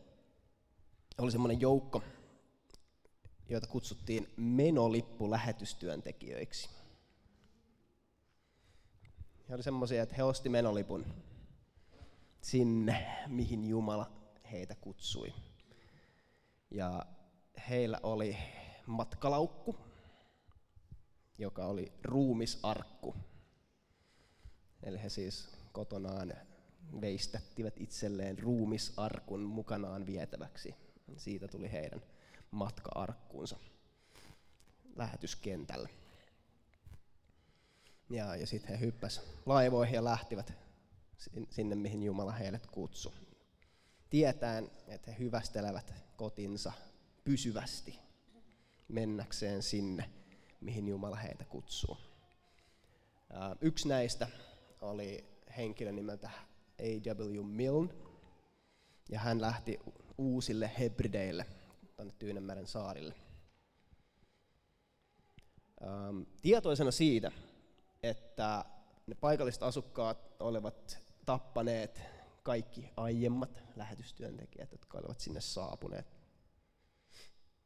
[1.18, 2.02] oli semmoinen joukko,
[3.48, 6.68] joita kutsuttiin menolippu lähetystyöntekijöiksi.
[9.48, 11.06] He oli semmoisia, että he osti menolipun
[12.42, 14.10] sinne, mihin Jumala
[14.52, 15.34] heitä kutsui.
[16.70, 17.06] Ja
[17.68, 18.36] heillä oli
[18.86, 19.76] matkalaukku,
[21.38, 23.16] joka oli ruumisarkku.
[24.82, 26.32] Eli he siis kotonaan
[27.00, 30.74] veistättivät itselleen ruumisarkun mukanaan vietäväksi.
[31.16, 32.02] Siitä tuli heidän
[32.50, 33.56] matkaarkkuunsa
[34.96, 35.88] lähetyskentällä.
[38.10, 40.52] Ja, ja sitten he hyppäs laivoihin ja lähtivät
[41.50, 43.12] sinne, mihin Jumala heidät kutsui.
[44.10, 46.72] Tietäen, että he hyvästelevät kotinsa
[47.24, 47.98] pysyvästi
[48.88, 50.10] mennäkseen sinne,
[50.60, 51.96] mihin Jumala heitä kutsuu.
[53.60, 54.28] Yksi näistä
[54.80, 55.24] oli
[55.56, 56.30] henkilö nimeltä
[56.78, 57.42] A.W.
[57.42, 57.94] Milne,
[59.08, 59.80] ja hän lähti
[60.18, 61.46] uusille Hebrideille,
[61.96, 63.14] tuonne Tyynemeren saarille.
[66.42, 67.32] Tietoisena siitä,
[68.02, 68.64] että
[69.06, 72.00] ne paikalliset asukkaat olivat tappaneet
[72.42, 76.06] kaikki aiemmat lähetystyöntekijät, jotka olivat sinne saapuneet.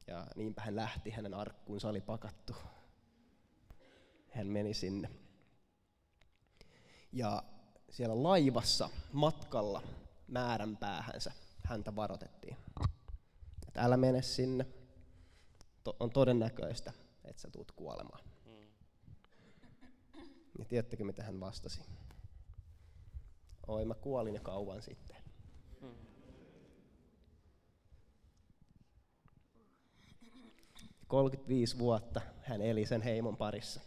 [0.07, 2.53] Ja niinpä hän lähti, hänen arkkuunsa oli pakattu.
[4.31, 5.11] Hän meni sinne.
[7.13, 7.43] Ja
[7.91, 9.83] siellä laivassa matkalla
[10.29, 11.33] määränpäähänsä
[11.65, 12.57] häntä varoitettiin.
[13.69, 14.67] Että älä mene sinne,
[16.01, 16.93] on todennäköistä,
[17.25, 18.25] että sä tulet kuolemaan.
[20.59, 21.81] Ja tiedättekö, mitä hän vastasi?
[23.69, 25.17] Oi, mä kuolin jo kauan sitten.
[31.09, 33.81] 35 vuotta hän eli sen heimon parissa.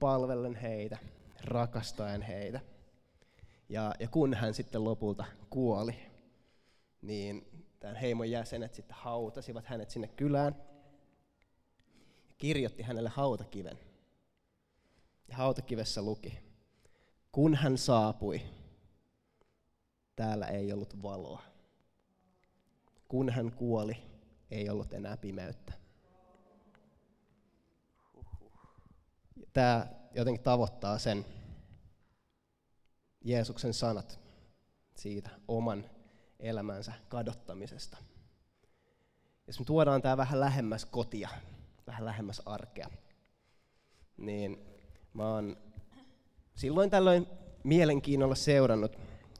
[0.00, 0.98] Palvellen heitä,
[1.44, 2.60] rakastaen heitä.
[3.68, 5.96] Ja, ja kun hän sitten lopulta kuoli,
[7.02, 7.46] niin
[7.80, 10.56] tämän heimon jäsenet sitten hautasivat hänet sinne kylään.
[12.28, 13.78] Ja kirjoitti hänelle hautakiven.
[15.28, 16.38] Ja hautakivessä luki,
[17.34, 18.40] kun hän saapui,
[20.16, 21.42] täällä ei ollut valoa.
[23.08, 23.96] Kun hän kuoli,
[24.50, 25.72] ei ollut enää pimeyttä.
[29.52, 31.26] Tämä jotenkin tavoittaa sen
[33.24, 34.20] Jeesuksen sanat
[34.96, 35.90] siitä oman
[36.38, 37.96] elämänsä kadottamisesta.
[39.46, 41.28] Jos me tuodaan tämä vähän lähemmäs kotia,
[41.86, 42.90] vähän lähemmäs arkea,
[44.16, 44.66] niin
[45.14, 45.73] mä oon
[46.54, 47.26] silloin tällöin
[47.64, 48.98] mielenkiinnolla seurannut,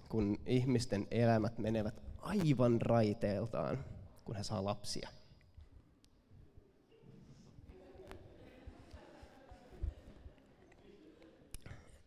[0.08, 3.84] kun ihmisten elämät menevät aivan raiteeltaan,
[4.24, 5.08] kun he saa lapsia.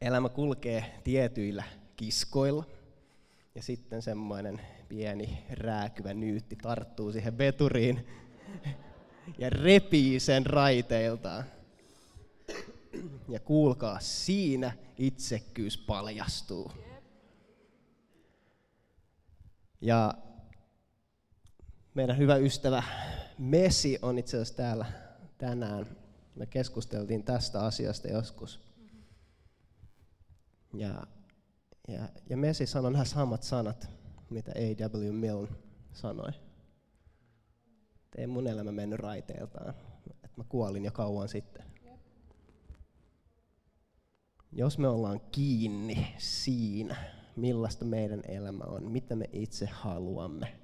[0.02, 1.64] Elämä kulkee tietyillä
[1.96, 2.64] kiskoilla,
[3.56, 8.08] ja sitten semmoinen pieni rääkyvä nyytti tarttuu siihen veturiin
[9.38, 11.44] ja repii sen raiteiltaan.
[13.30, 16.72] Ja kuulkaa, siinä itsekkyys paljastuu.
[19.82, 20.14] Ja
[21.94, 22.84] meidän hyvä ystävä
[23.38, 24.86] Messi on itse asiassa täällä
[25.38, 25.86] tänään.
[26.36, 28.60] Me keskusteltiin tästä asiasta joskus.
[30.74, 31.08] Ja,
[31.88, 33.90] ja, ja Messi sanoi nämä samat sanat,
[34.30, 35.12] mitä A.W.
[35.12, 35.50] Milne
[35.94, 36.32] sanoi.
[38.18, 39.70] Ei mun elämä mennyt raiteeltaan,
[40.08, 41.67] että mä kuolin jo kauan sitten.
[44.52, 46.96] Jos me ollaan kiinni siinä,
[47.36, 50.60] millaista meidän elämä on, mitä me itse haluamme,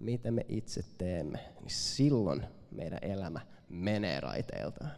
[0.00, 4.92] mitä me itse teemme, niin silloin meidän elämä menee raiteiltaan.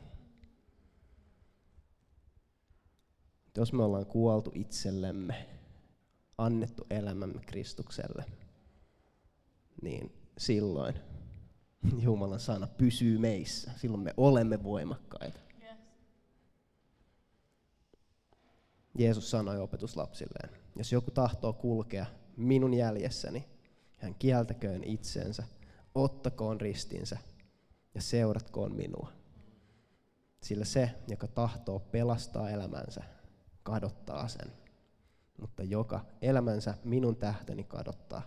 [3.57, 5.47] Jos me ollaan kuoltu itsellemme,
[6.39, 8.25] annettu elämämme Kristukselle,
[9.83, 10.95] niin silloin
[11.99, 13.71] Jumalan sana pysyy meissä.
[13.77, 15.46] Silloin me olemme voimakkaita.
[18.99, 22.07] Jeesus sanoi opetuslapsilleen, jos joku tahtoo kulkea
[22.37, 23.45] minun jäljessäni,
[23.99, 25.43] hän kieltäköön itsensä,
[25.95, 27.19] ottakoon ristinsä
[27.95, 29.13] ja seuratkoon minua.
[30.43, 33.03] Sillä se, joka tahtoo pelastaa elämänsä,
[33.63, 34.53] kadottaa sen.
[35.41, 38.23] Mutta joka elämänsä minun tähteni kadottaa,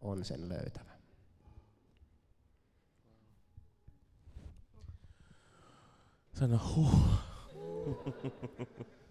[0.00, 0.94] on sen löytävä.
[6.32, 6.94] Sano huh.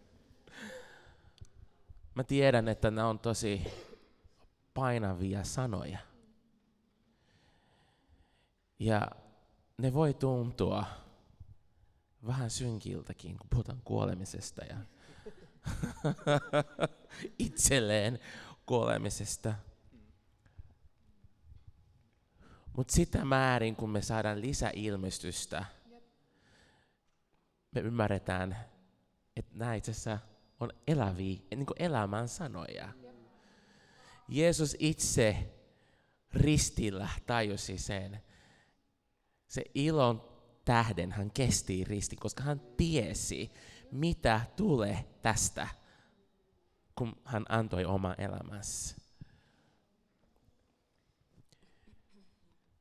[2.16, 3.62] Mä tiedän, että nämä on tosi
[4.74, 6.00] painavia sanoja.
[8.80, 9.12] Ja
[9.78, 10.86] ne voi tuntua
[12.28, 14.78] vähän synkiltäkin, kun puhutaan kuolemisesta ja
[17.40, 18.20] itselleen
[18.66, 19.54] kuolemisesta.
[22.78, 25.66] Mutta sitä määrin, kun me saadaan lisäilmestystä,
[27.72, 28.58] me ymmärretään,
[29.36, 30.20] että nämä itse asiassa
[30.60, 32.90] on eläviä, niin kuin elämän sanoja.
[34.28, 35.54] Jeesus itse
[36.34, 38.22] ristillä tajusi sen.
[39.48, 40.34] Se ilon
[40.66, 43.52] tähden hän kesti ristin, koska hän tiesi,
[43.92, 45.68] mitä tulee tästä,
[46.96, 48.96] kun hän antoi oma elämänsä.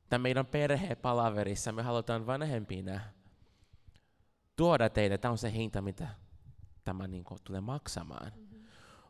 [0.09, 2.99] Tämä meidän perhepalaverissa me halutaan vanhempina
[4.55, 6.07] tuoda teille, tämä on se hinta, mitä
[6.85, 8.31] tämä niin kuin, tulee maksamaan.
[8.35, 8.63] Mm-hmm.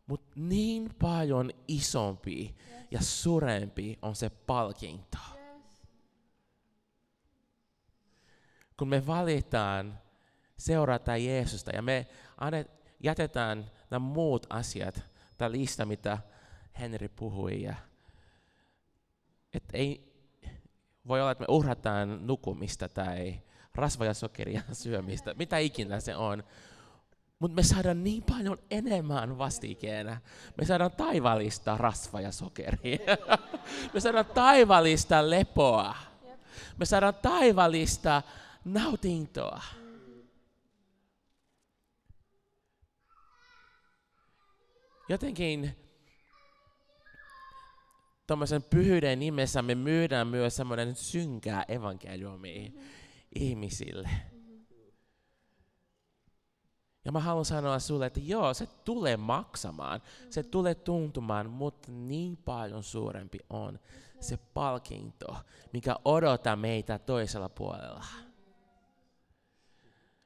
[0.07, 2.87] Mutta niin paljon isompi yes.
[2.91, 5.17] ja suurempi on se palkinto.
[5.35, 5.87] Yes.
[8.77, 9.99] Kun me valitaan
[10.57, 12.07] seurata Jeesusta ja me
[13.03, 15.03] jätetään nämä muut asiat,
[15.37, 16.17] tämä lista, mitä
[16.79, 17.75] Henri puhui, ja
[19.53, 20.13] et ei,
[21.07, 23.41] voi olla, että me uhrataan nukumista tai
[23.75, 26.43] rasva- ja sokeria syömistä, mitä ikinä se on.
[27.43, 30.17] Mutta me saadaan niin paljon enemmän vastikeena.
[30.57, 32.99] Me saadaan taivallista rasva ja sokeria.
[33.93, 35.95] me saadaan taivallista lepoa.
[36.77, 38.21] Me saadaan taivallista
[38.65, 39.61] nautintoa.
[45.09, 45.75] Jotenkin
[48.27, 52.73] tuommoisen pyhyyden nimessä me myydään myös semmoinen synkää evankeliumi
[53.35, 54.32] ihmisille.
[57.05, 62.37] Ja mä haluan sanoa sulle, että joo, se tulee maksamaan, se tulee tuntumaan, mutta niin
[62.37, 63.79] paljon suurempi on
[64.19, 65.35] se palkinto,
[65.73, 68.05] mikä odottaa meitä toisella puolella.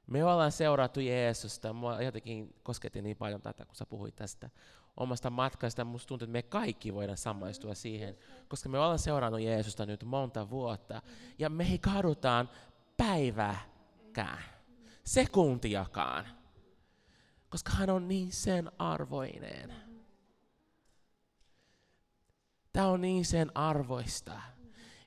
[0.08, 1.74] Me ollaan seurattu Jeesusta.
[1.74, 4.50] Mua jotenkin kosketti niin paljon tätä, kun sä puhuit tästä
[4.98, 5.86] omasta matkasta.
[5.86, 10.50] Musta tuntuu, että me kaikki voidaan samaistua siihen, koska me ollaan seurannut Jeesusta nyt monta
[10.50, 11.02] vuotta.
[11.40, 12.50] Ja me ei kadutaan
[12.98, 14.44] päiväkään,
[15.04, 16.26] sekuntiakaan,
[17.50, 19.74] koska hän on niin sen arvoinen.
[22.74, 24.42] Tämä on niin sen arvoista,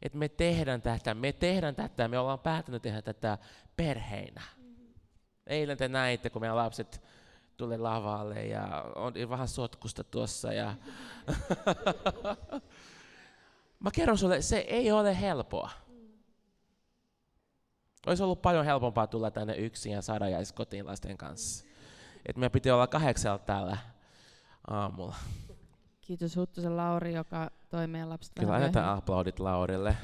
[0.03, 3.39] että me tehdään tätä, me tehdään tätä, me ollaan päättänyt tehdä tätä
[3.77, 4.43] perheinä.
[5.47, 7.03] Eilen te näitte, kun meidän lapset
[7.57, 10.53] tuli lavalle ja on vähän sotkusta tuossa.
[10.53, 10.75] Ja
[13.81, 15.71] Mä kerron sulle, se ei ole helpoa.
[18.07, 21.70] Olisi ollut paljon helpompaa tulla tänne yksin ja saada jäisi kotiin lasten kanssa.
[22.27, 23.77] Et meidän piti olla kahdeksalta täällä
[24.67, 25.17] aamulla.
[26.01, 29.97] Kiitos Huttusen Lauri, joka toi meidän lapset Kyllä annetaan aplodit Laurille.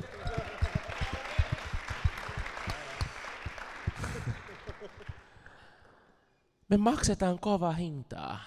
[6.68, 8.40] Me maksetaan kova hintaa.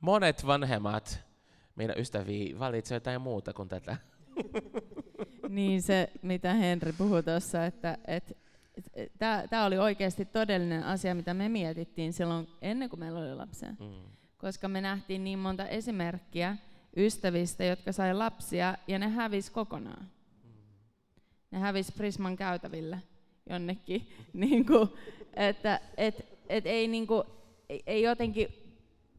[0.00, 1.20] Monet vanhemmat
[1.76, 3.96] meidän ystäviä valitsevat jotain muuta kuin tätä.
[5.48, 8.38] niin se, mitä Henri puhui tuossa, että et, et,
[9.50, 13.70] tämä oli oikeasti todellinen asia, mitä me mietittiin silloin ennen kuin meillä oli lapsia.
[13.70, 13.92] Mm.
[14.38, 16.56] Koska me nähtiin niin monta esimerkkiä
[16.96, 20.02] ystävistä, jotka sai lapsia, ja ne hävisi kokonaan.
[20.44, 20.50] Mm.
[21.50, 23.02] Ne hävisi Prisman käytäville
[23.50, 24.08] jonnekin.
[24.32, 24.88] niin kuin,
[25.34, 27.22] että et, et ei, niin kuin,
[27.68, 28.48] ei, ei jotenkin,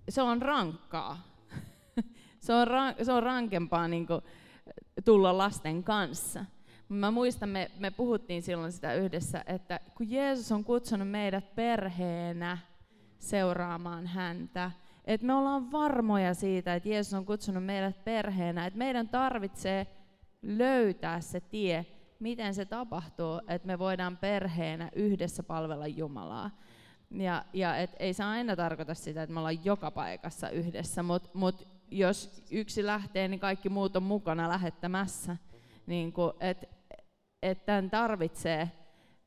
[0.09, 1.41] se on rankkaa.
[2.39, 4.21] se, on ra, se on rankempaa niin kuin,
[5.05, 6.45] tulla lasten kanssa.
[6.91, 12.57] Mä muistan, me, me puhuttiin silloin sitä yhdessä, että kun Jeesus on kutsunut meidät perheenä
[13.19, 14.71] seuraamaan häntä,
[15.05, 19.87] että me ollaan varmoja siitä, että Jeesus on kutsunut meidät perheenä, että meidän tarvitsee
[20.41, 21.85] löytää se tie,
[22.19, 26.51] miten se tapahtuu, että me voidaan perheenä yhdessä palvella Jumalaa.
[27.11, 31.29] Ja, ja et ei se aina tarkoita sitä, että me ollaan joka paikassa yhdessä, mutta
[31.33, 35.37] mut jos yksi lähtee, niin kaikki muut on mukana lähettämässä.
[35.85, 36.80] Niin että et
[37.65, 38.71] tämän tarvitsee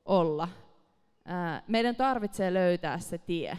[0.04, 0.48] olla.
[1.68, 3.58] Meidän tarvitsee löytää se tie,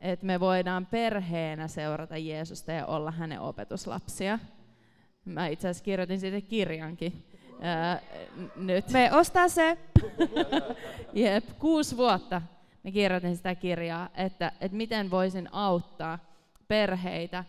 [0.00, 4.38] että me voidaan perheenä seurata Jeesusta ja olla hänen opetuslapsia.
[5.24, 7.24] Mä itse asiassa kirjoitin siitä kirjankin.
[7.60, 8.00] Ää,
[8.56, 8.90] nyt.
[8.90, 9.78] Me ostaa se.
[11.12, 12.42] Jep, kuusi vuotta
[12.84, 16.18] mä kirjoitin sitä kirjaa, että, että miten voisin auttaa
[16.68, 17.44] perheitä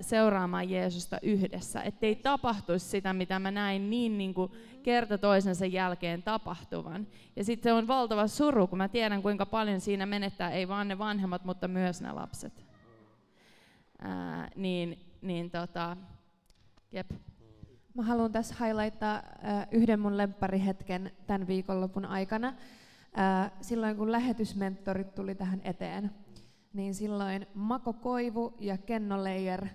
[0.00, 4.52] seuraamaan Jeesusta yhdessä, ettei tapahtuisi sitä, mitä mä näin niin, niin kuin
[4.82, 7.06] kerta toisensa jälkeen tapahtuvan.
[7.36, 10.88] Ja sitten se on valtava suru, kun mä tiedän, kuinka paljon siinä menettää ei vain
[10.88, 12.64] ne vanhemmat, mutta myös ne lapset.
[13.98, 15.96] Ää, niin, niin tota,
[16.92, 17.10] jep.
[17.94, 22.54] Mä haluan tässä highlighttaa äh, yhden mun lempparihetken tämän viikonlopun aikana.
[23.60, 26.10] Silloin kun lähetysmentorit tuli tähän eteen,
[26.74, 29.66] niin silloin Mako Koivu ja Kenno Leijer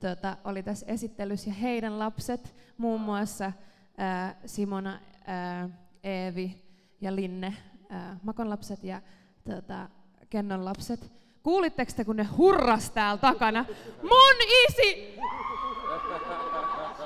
[0.00, 3.52] tota, oli tässä esittelyssä ja heidän lapset, muun muassa
[3.96, 5.68] ää, Simona, ää,
[6.04, 6.62] Eevi
[7.00, 7.56] ja Linne,
[7.90, 9.02] ää, Makon lapset ja
[9.50, 9.88] tota,
[10.30, 11.12] Kennon lapset.
[11.42, 13.64] Kuulitteko te, kun ne hurras täällä takana?
[14.02, 14.36] Mun
[14.68, 15.18] isi!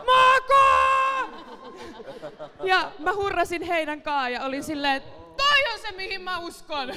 [0.07, 0.59] Mako!
[2.65, 5.03] Ja mä hurrasin heidän kaa ja olin silleen,
[5.37, 6.89] toi on se, mihin mä uskon.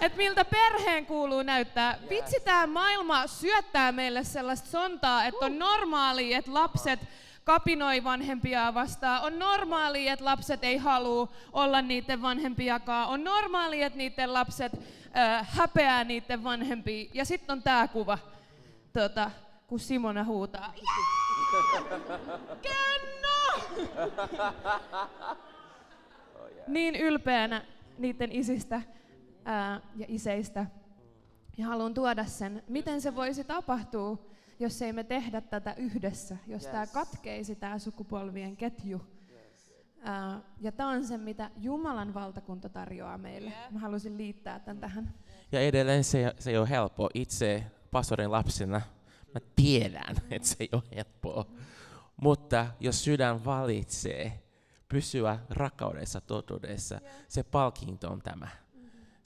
[0.00, 1.98] Että miltä perheen kuuluu näyttää.
[2.10, 7.00] Vitsi, tämä maailma syöttää meille sellaista sontaa, että on normaali, että lapset
[7.44, 9.22] kapinoi vanhempia vastaan.
[9.22, 13.08] On normaali, että lapset ei halua olla niiden vanhempiakaan.
[13.08, 14.72] On normaali, että niiden lapset
[15.16, 17.10] äh, häpeää niiden vanhempia.
[17.14, 18.18] Ja sitten on tämä kuva,
[18.92, 19.30] tota,
[19.66, 20.74] kun Simona huutaa.
[22.62, 23.30] Kenno!
[26.66, 27.62] niin ylpeänä
[27.98, 28.82] niiden isistä
[29.44, 30.66] ää, ja iseistä.
[31.58, 34.18] Ja haluan tuoda sen, miten se voisi tapahtua,
[34.58, 36.72] jos ei me tehdä tätä yhdessä, jos yes.
[36.72, 39.02] tämä katkeisi, tämä sukupolvien ketju.
[40.02, 43.50] Ää, ja tämä on se, mitä Jumalan valtakunta tarjoaa meille.
[43.50, 43.72] Yeah.
[43.72, 45.14] Mä haluaisin liittää tämän tähän.
[45.52, 47.10] Ja edelleen se, se ei ole helppo.
[47.14, 48.80] Itse pastorin lapsena
[49.34, 51.46] mä tiedän, että se ei ole helppoa.
[52.16, 54.42] Mutta jos sydän valitsee
[54.88, 58.48] pysyä rakkaudessa, totuudessa, se palkinto on tämä.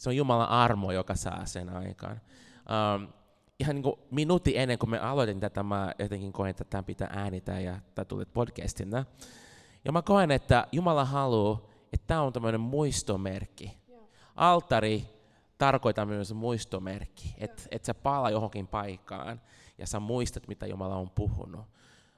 [0.05, 2.21] Se on Jumalan armo, joka saa sen aikaan.
[2.97, 3.09] Um,
[3.61, 7.09] ihan niin kuin minuutti ennen kuin me aloitin tätä, mä jotenkin koen, että tämä pitää
[7.13, 9.05] äänitä ja tämä tuli podcastina.
[9.85, 11.61] Ja mä koen, että Jumala haluaa,
[11.93, 13.77] että tämä on tämmöinen muistomerkki.
[14.37, 15.05] Altari
[15.59, 19.41] tarkoittaa myös muistomerkki, että et sä palaa johonkin paikkaan
[19.79, 21.67] ja sä muistat, mitä Jumala on puhunut.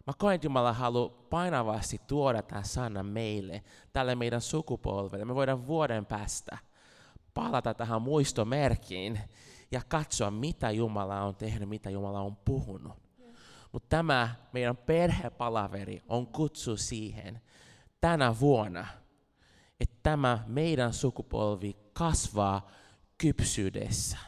[0.06, 3.62] Mä koen, että Jumala haluaa painavasti tuoda tämä sana meille,
[3.92, 5.24] tälle meidän sukupolvelle.
[5.24, 6.58] Me voidaan vuoden päästä
[7.36, 9.20] palata tähän muistomerkkiin
[9.70, 12.92] ja katsoa, mitä Jumala on tehnyt, mitä Jumala on puhunut.
[13.72, 17.40] Mutta tämä meidän perhepalaveri on kutsu siihen
[18.00, 18.86] tänä vuonna,
[19.80, 22.70] että tämä meidän sukupolvi kasvaa
[23.18, 24.18] kypsyydessä,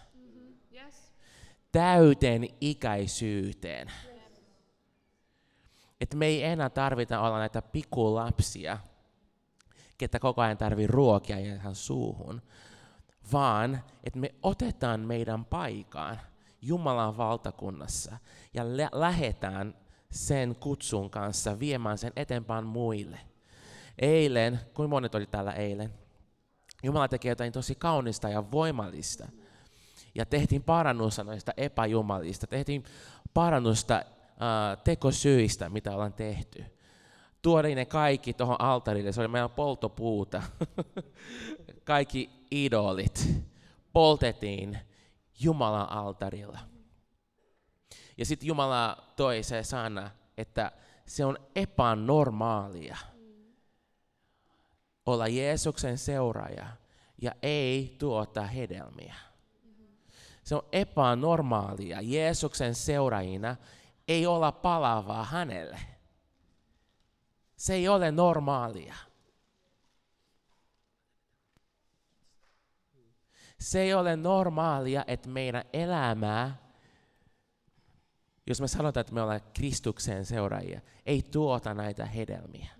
[1.72, 3.92] täyteen ikäisyyteen.
[6.00, 8.78] Että me ei enää tarvita olla näitä pikulapsia,
[9.98, 12.42] ketä koko ajan tarvii ruokia ja suuhun,
[13.32, 16.20] vaan että me otetaan meidän paikan
[16.62, 18.18] Jumalan valtakunnassa
[18.54, 19.74] ja lä- lähetään
[20.10, 23.20] sen kutsun kanssa viemään sen eteenpäin muille.
[23.98, 25.92] Eilen, kuin monet oli täällä eilen,
[26.82, 29.28] Jumala teki jotain tosi kaunista ja voimallista.
[30.14, 32.84] Ja tehtiin parannusta noista epäjumalista, tehtiin
[33.34, 36.64] parannusta äh, tekosyistä, mitä ollaan tehty.
[37.42, 40.42] Tuodin ne kaikki tuohon altarille, se oli meidän poltopuuta.
[41.84, 43.28] kaikki idolit
[43.92, 44.78] poltettiin
[45.40, 46.58] Jumalan altarilla.
[48.16, 50.72] Ja sitten Jumala toi se sana, että
[51.06, 52.96] se on epänormaalia
[55.06, 56.66] olla Jeesuksen seuraaja
[57.22, 59.14] ja ei tuota hedelmiä.
[60.44, 63.56] Se on epänormaalia Jeesuksen seuraajina
[64.08, 65.80] ei olla palavaa hänelle.
[67.56, 68.94] Se ei ole normaalia.
[73.60, 76.56] Se ei ole normaalia, että meidän elämää,
[78.46, 82.70] jos me sanotaan, että me ollaan Kristuksen seuraajia, ei tuota näitä hedelmiä.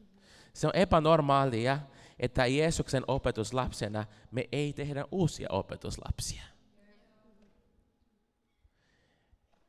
[0.53, 1.79] Se on epänormaalia,
[2.19, 6.43] että Jeesuksen opetuslapsena me ei tehdä uusia opetuslapsia.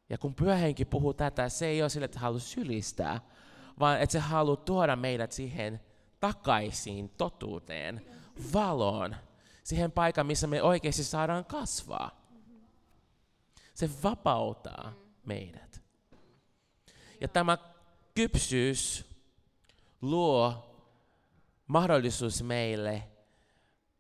[0.09, 3.21] Ja kun pyöhenki puhuu tätä, se ei ole sille, että haluaa sylistää,
[3.79, 5.79] vaan että se haluaa tuoda meidät siihen
[6.19, 8.05] takaisin totuuteen,
[8.53, 9.15] valoon,
[9.69, 12.11] siihen paikan, missä me oikeasti saadaan kasvaa.
[13.73, 14.93] Se vapauttaa
[15.25, 15.81] meidät.
[17.21, 17.57] Ja tämä
[18.15, 19.05] kypsyys
[20.01, 20.65] luo
[21.67, 23.03] mahdollisuus meille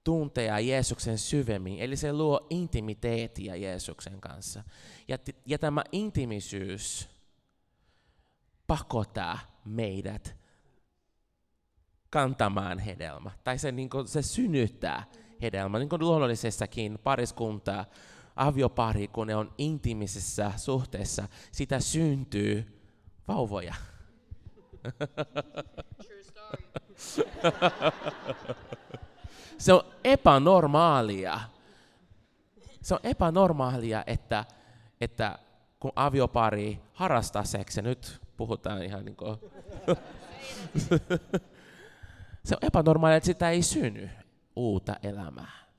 [0.03, 1.79] tuntea Jeesuksen syvemmin.
[1.79, 4.63] Eli se luo intimiteettiä Jeesuksen kanssa.
[5.07, 7.09] Ja, ja tämä intimisyys
[8.67, 10.35] pakottaa meidät
[12.09, 13.31] kantamaan hedelmä.
[13.43, 15.05] Tai se, niin kuin, se synnyttää
[15.41, 15.79] hedelmä.
[15.79, 17.85] Niin kuin luonnollisessakin pariskuntaa,
[18.35, 22.81] aviopari, kun ne on intimisessä suhteessa, sitä syntyy
[23.27, 23.73] vauvoja.
[29.57, 31.39] Se on epänormaalia.
[32.81, 34.45] Se on epänormaalia, että,
[35.01, 35.39] että
[35.79, 39.37] kun aviopari harrastaa seksiä, nyt puhutaan ihan niin kuin...
[42.45, 44.09] se on epänormaalia, että sitä ei synny
[44.59, 45.69] uutta elämää.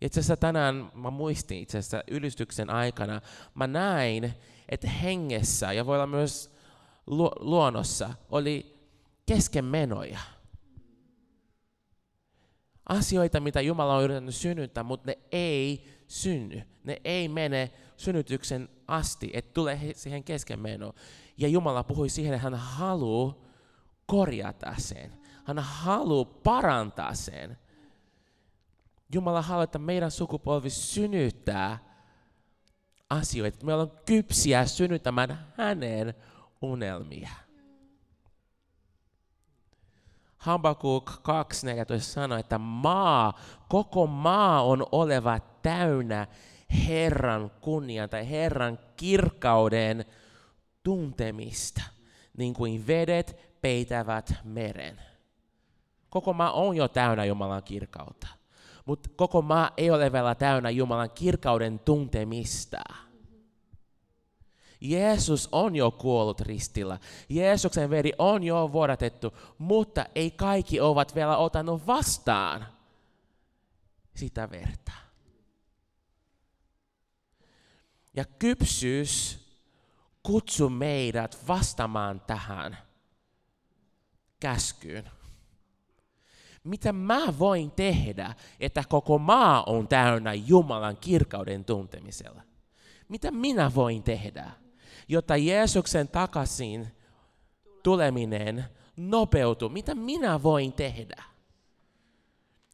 [0.00, 3.20] Itse asiassa tänään mä muistin itse asiassa ylistyksen aikana,
[3.54, 4.34] mä näin,
[4.68, 6.56] että hengessä ja voi olla myös
[7.40, 8.78] luonnossa oli
[9.26, 10.18] keskenmenoja.
[12.88, 16.62] Asioita, mitä Jumala on yrittänyt synnyttää, mutta ne ei synny.
[16.84, 20.92] Ne ei mene synnytyksen asti, että tulee siihen keskenmenoon.
[21.36, 23.34] Ja Jumala puhui siihen, että hän haluaa
[24.06, 25.19] korjata sen.
[25.50, 27.58] Hän haluaa parantaa sen.
[29.14, 31.78] Jumala haluaa, että meidän sukupolvi synnyttää
[33.10, 33.66] asioita.
[33.66, 36.14] Me ollaan kypsiä synnyttämään hänen
[36.62, 37.30] unelmia.
[40.36, 43.38] Habakuk 2.14 sanoi, että maa,
[43.68, 46.26] koko maa on oleva täynnä
[46.86, 50.04] Herran kunnian tai Herran kirkkauden
[50.82, 51.82] tuntemista,
[52.36, 55.09] niin kuin vedet peitävät meren.
[56.10, 58.26] Koko maa on jo täynnä Jumalan kirkautta,
[58.84, 62.80] mutta koko maa ei ole vielä täynnä Jumalan kirkauden tuntemista.
[64.80, 66.98] Jeesus on jo kuollut ristillä.
[67.28, 72.66] Jeesuksen veri on jo vuodatettu, mutta ei kaikki ovat vielä ottanut vastaan
[74.14, 74.92] sitä verta.
[78.14, 79.40] Ja kypsyys
[80.22, 82.78] kutsuu meidät vastaamaan tähän
[84.40, 85.10] käskyyn.
[86.64, 92.42] Mitä mä voin tehdä, että koko maa on täynnä Jumalan kirkauden tuntemisella?
[93.08, 94.50] Mitä minä voin tehdä?
[95.10, 96.88] jotta Jeesuksen takaisin
[97.82, 98.64] tuleminen
[98.96, 99.68] nopeutuu.
[99.68, 101.22] Mitä minä voin tehdä?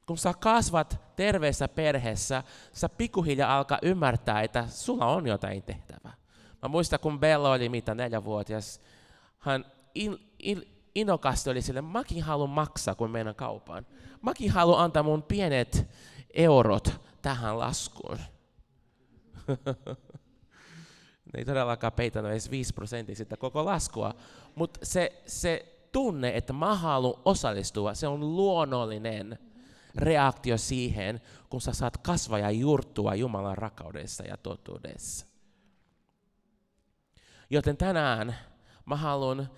[0.07, 6.15] Kun sä kasvat terveessä perheessä, sä pikkuhiljaa alkaa ymmärtää, että sulla on jotain tehtävää.
[6.63, 8.81] Mä muistan, kun Bella oli mitä neljävuotias,
[9.39, 9.65] hän
[9.95, 10.19] in,
[10.97, 13.87] inokasti oli sille, mäkin haluan maksaa, kun menen kaupaan.
[14.23, 15.89] Mäkin haluan antaa mun pienet
[16.35, 18.19] eurot tähän laskuun.
[21.33, 24.15] Ne ei todellakaan peitannut edes 5 prosenttia sitä koko laskua,
[24.55, 29.39] mutta se, se tunne, että mä haluan osallistua, se on luonnollinen
[29.97, 31.21] reaktio siihen,
[31.51, 35.27] kun sä saat kasvaa ja juurtua Jumalan rakkaudessa ja totuudessa.
[37.51, 38.37] Joten tänään
[38.87, 39.51] mä haluan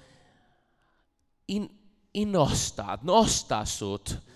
[1.48, 1.78] in,
[2.14, 4.28] innostaa, nostaa sut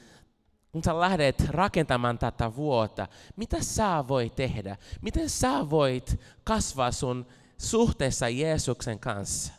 [0.72, 4.76] kun sä lähdet rakentamaan tätä vuotta, mitä sä voit tehdä?
[5.02, 7.26] Miten sä voit kasvaa sun
[7.58, 9.52] suhteessa Jeesuksen kanssa?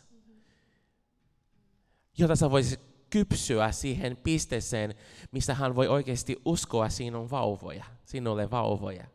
[2.18, 2.80] Jotta sä voisit
[3.10, 4.94] kypsyä siihen pisteeseen,
[5.32, 9.06] missä hän voi oikeasti uskoa sinun vauvoja, sinulle vauvoja.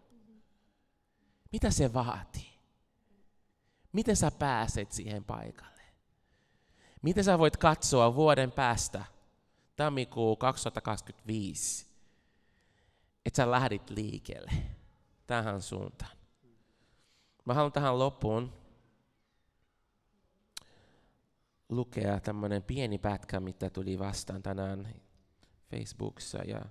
[1.52, 2.60] Mitä se vaatii?
[3.92, 5.79] Miten sä pääset siihen paikalle?
[7.02, 9.06] Miten sä voit katsoa vuoden päästä,
[9.76, 11.88] tammikuu 2025,
[13.26, 14.52] että sä lähdit liikkeelle
[15.28, 16.18] tähän suuntaan.
[17.45, 18.54] Mä haluan tähän loppuun
[21.70, 24.88] lukea tämmöinen pieni pätkä, mitä tuli vastaan tänään
[25.72, 26.38] Facebookissa.
[26.38, 26.66] Ja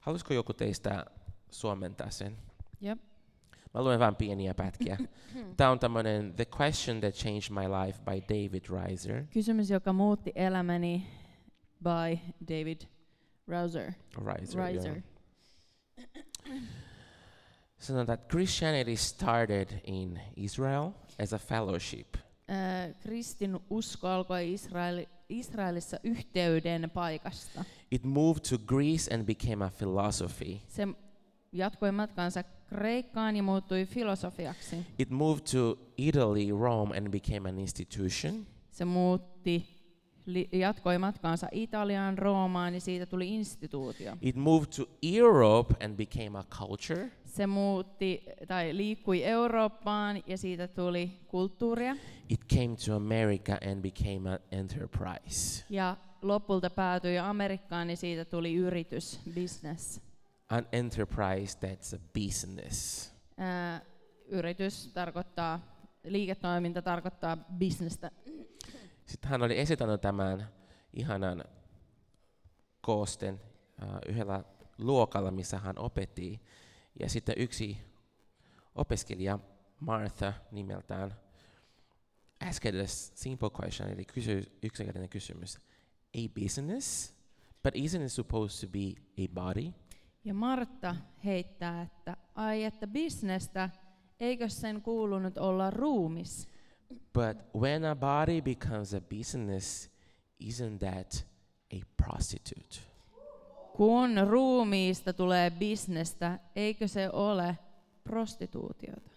[0.00, 1.04] haluaisiko joku teistä
[1.50, 2.38] suomentaa sen?
[2.84, 3.11] Yep.
[3.74, 4.98] Mä luen vain pieniä pätkiä.
[5.56, 9.24] Tämä on tämmöinen The Question That Changed My Life by David Reiser.
[9.30, 11.06] Kysymys, joka muutti elämäni
[11.82, 12.18] by
[12.48, 12.80] David
[13.48, 13.92] Reiser.
[14.24, 14.94] Reiser, Reiser.
[14.94, 16.56] Joo.
[17.82, 22.16] So that Christianity started in Israel as a fellowship.
[22.48, 27.64] Uh, kristin usko alkoi Israel, Israelissa yhteyden paikasta.
[27.90, 30.62] It moved to Greece and became a philosophy.
[30.68, 30.88] Se
[31.52, 34.76] jatkoi matkansa Kreikkaan ja muuttui filosofiaksi.
[34.98, 38.46] It moved to Italy, Rome and became an institution.
[38.70, 39.66] Se muutti
[40.26, 44.16] li- jatkoi matkaansa Italiaan, Roomaan, niin siitä tuli instituutio.
[44.20, 47.10] It moved to Europe and became a culture.
[47.24, 51.96] Se muutti tai liikkui Eurooppaan ja siitä tuli kulttuuria.
[52.28, 55.64] It came to America and became an enterprise.
[55.70, 60.00] Ja lopulta päätyi Amerikkaan, niin siitä tuli yritys, business.
[60.52, 63.10] An enterprise that's a business.
[63.38, 63.80] Ää,
[64.26, 65.60] yritys tarkoittaa,
[66.04, 68.10] liiketoiminta tarkoittaa bisnestä.
[69.06, 70.48] Sitten hän oli esittänyt tämän
[70.94, 71.44] ihanan
[72.80, 73.34] koosten
[73.82, 74.44] uh, yhdellä
[74.78, 76.40] luokalla, missä hän opetti.
[77.00, 77.78] Ja sitten yksi
[78.74, 79.38] opiskelija,
[79.80, 81.14] Martha nimeltään,
[82.48, 85.58] asked a simple question, eli kysyi yksinkertainen kysymys.
[86.16, 87.14] A business?
[87.62, 89.81] But isn't it supposed to be a body?
[90.24, 93.70] Ja Martta heittää, että ai että bisnestä,
[94.20, 96.48] eikö sen kuulunut olla ruumis?
[97.12, 99.90] But when a body becomes a business,
[100.42, 101.26] isn't that
[101.74, 102.76] a prostitute?
[103.76, 107.58] Kun ruumiista tulee bisnestä, eikö se ole
[108.04, 109.11] prostituutiota?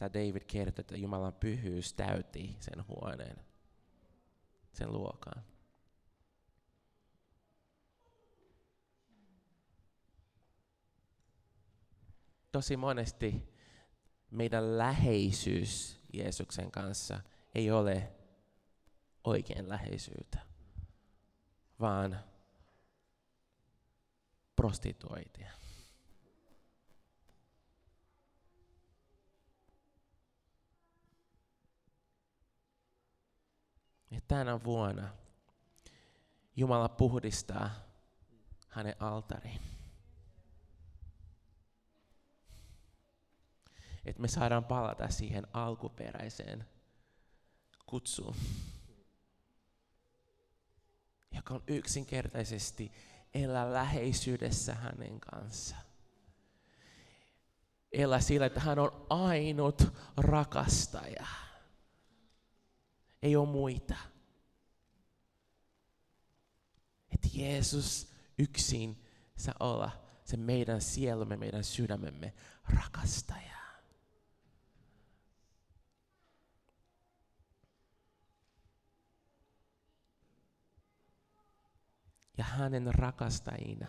[0.00, 3.36] Tämä David kertoi, että Jumalan pyhyys täytti sen huoneen,
[4.72, 5.44] sen luokan.
[12.52, 13.54] Tosi monesti
[14.30, 17.20] meidän läheisyys Jeesuksen kanssa
[17.54, 18.12] ei ole
[19.24, 20.38] oikein läheisyyttä,
[21.80, 22.20] vaan
[24.56, 25.59] prostituoitia.
[34.30, 35.08] Tänä vuonna
[36.56, 37.70] Jumala puhdistaa
[38.68, 39.60] hänen altariin.
[44.04, 46.66] Että me saadaan palata siihen alkuperäiseen
[47.86, 48.36] kutsuun,
[51.32, 52.92] joka on yksinkertaisesti
[53.34, 55.84] elää läheisyydessä hänen kanssaan.
[57.92, 59.82] Elää sillä, että hän on ainut
[60.16, 61.26] rakastaja.
[63.22, 64.19] Ei ole muita.
[67.24, 69.04] Että Jeesus yksin
[69.36, 69.90] saa olla
[70.24, 72.34] se meidän sielumme, meidän sydämemme
[72.74, 73.60] rakastaja.
[82.38, 83.86] Ja hänen rakastajina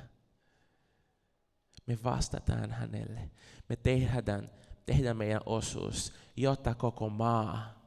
[1.86, 3.32] me vastataan hänelle.
[3.70, 4.52] Me tehdään,
[4.86, 7.82] tehdään meidän osuus, jotta koko maa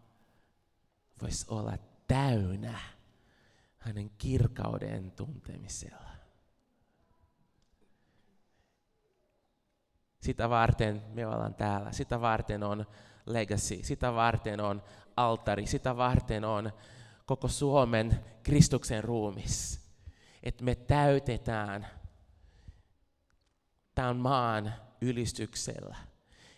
[1.22, 1.78] voisi olla
[2.08, 2.93] täynnä
[3.84, 6.10] hänen kirkauden tuntemisella.
[10.20, 11.92] Sitä varten me ollaan täällä.
[11.92, 12.86] Sitä varten on
[13.26, 13.82] legacy.
[13.82, 14.82] Sitä varten on
[15.16, 15.66] altari.
[15.66, 16.72] Sitä varten on
[17.26, 19.80] koko Suomen Kristuksen ruumis.
[20.42, 21.86] Että me täytetään
[23.94, 25.96] tämän maan ylistyksellä.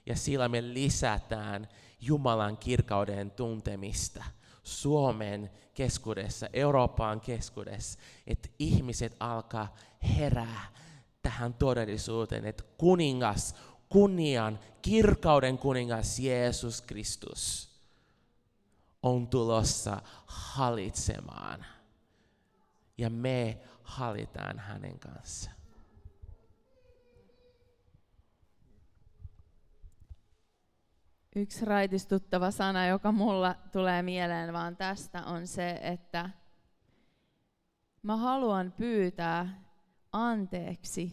[0.06, 1.68] Ja sillä me lisätään
[2.00, 4.24] Jumalan kirkauden tuntemista
[4.66, 9.76] Suomen keskuudessa, Euroopan keskuudessa, että ihmiset alkaa
[10.16, 10.72] herää
[11.22, 13.54] tähän todellisuuteen, että kuningas,
[13.88, 17.70] kunnian, kirkauden kuningas Jeesus Kristus
[19.02, 21.66] on tulossa hallitsemaan.
[22.98, 25.55] Ja me hallitaan hänen kanssaan.
[31.36, 36.30] Yksi raitistuttava sana, joka mulla tulee mieleen vaan tästä, on se, että
[38.02, 39.62] mä haluan pyytää
[40.12, 41.12] anteeksi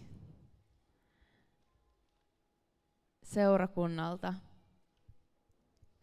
[3.23, 4.33] seurakunnalta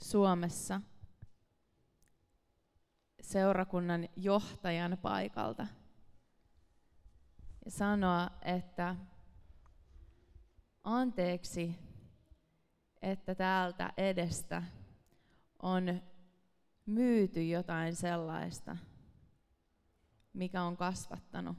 [0.03, 0.81] Suomessa
[3.21, 5.67] seurakunnan johtajan paikalta
[7.65, 8.97] ja sanoa, että
[10.85, 11.90] anteeksi
[13.03, 14.63] että täältä edestä
[15.63, 16.03] on
[16.87, 18.77] myyty jotain sellaista,
[20.33, 21.57] mikä on kasvattanut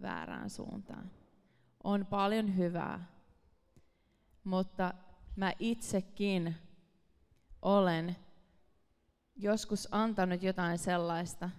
[0.00, 1.10] väärään suuntaan.
[1.84, 3.06] On paljon hyvää,
[4.44, 4.94] mutta
[5.36, 6.56] mä itsekin
[7.62, 8.16] olen
[9.36, 11.50] joskus antanut jotain sellaista,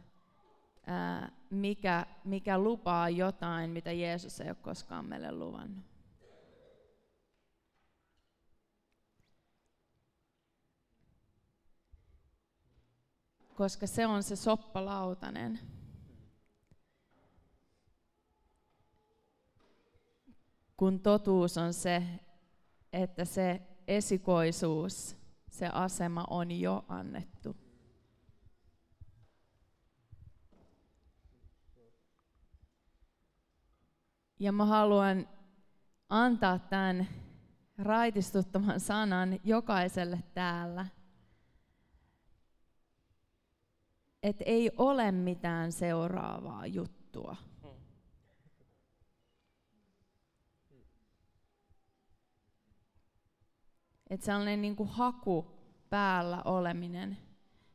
[1.49, 5.96] mikä, mikä lupaa jotain, mitä Jeesus ei ole koskaan meille luvannut.
[13.57, 15.59] Koska se on se soppalautanen.
[20.77, 22.03] Kun totuus on se,
[22.93, 25.17] että se esikoisuus,
[25.49, 27.55] se asema on jo annettu.
[34.39, 35.29] Ja mä haluan
[36.09, 37.07] antaa tämän
[37.77, 40.85] raitistuttavan sanan jokaiselle täällä.
[44.23, 47.35] Että ei ole mitään seuraavaa juttua.
[54.09, 55.51] Että sellainen niin kuin haku
[55.89, 57.17] päällä oleminen,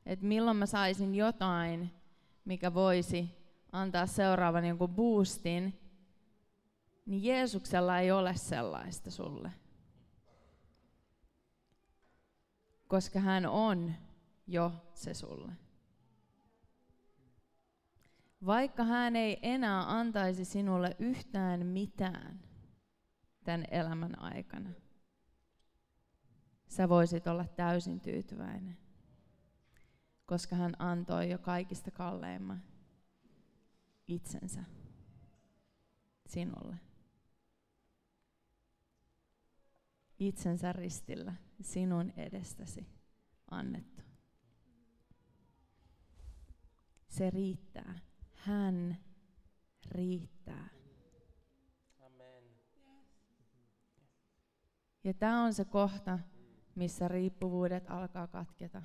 [0.07, 1.91] että milloin mä saisin jotain,
[2.45, 3.31] mikä voisi
[3.73, 5.79] antaa seuraavan jonkun boostin,
[7.07, 9.53] niin Jeesuksella ei ole sellaista sulle.
[12.89, 13.95] Koska hän on
[14.47, 15.53] jo se sulle.
[18.47, 22.41] Vaikka hän ei enää antaisi sinulle yhtään mitään
[23.45, 24.71] tämän elämän aikana,
[26.69, 28.79] sä voisit olla täysin tyytyväinen,
[30.27, 32.63] koska hän antoi jo kaikista kalleimman
[34.09, 34.65] itsensä
[36.27, 36.77] sinulle.
[40.19, 42.87] Itsensä ristillä sinun edestäsi
[43.51, 44.03] annettu.
[47.09, 48.12] Se riittää.
[48.43, 48.97] Hän
[49.91, 50.69] riittää.
[52.07, 52.45] Amen.
[55.05, 56.19] Ja tämä on se kohta,
[56.75, 58.83] missä riippuvuudet alkaa katketa.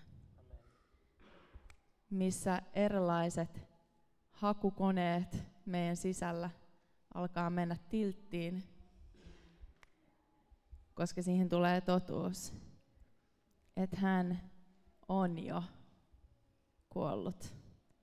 [2.10, 3.68] Missä erilaiset
[4.32, 6.50] hakukoneet meidän sisällä
[7.14, 8.64] alkaa mennä tilttiin,
[10.94, 12.54] koska siihen tulee totuus,
[13.78, 14.42] että hän
[15.08, 15.64] on jo
[16.90, 17.56] kuollut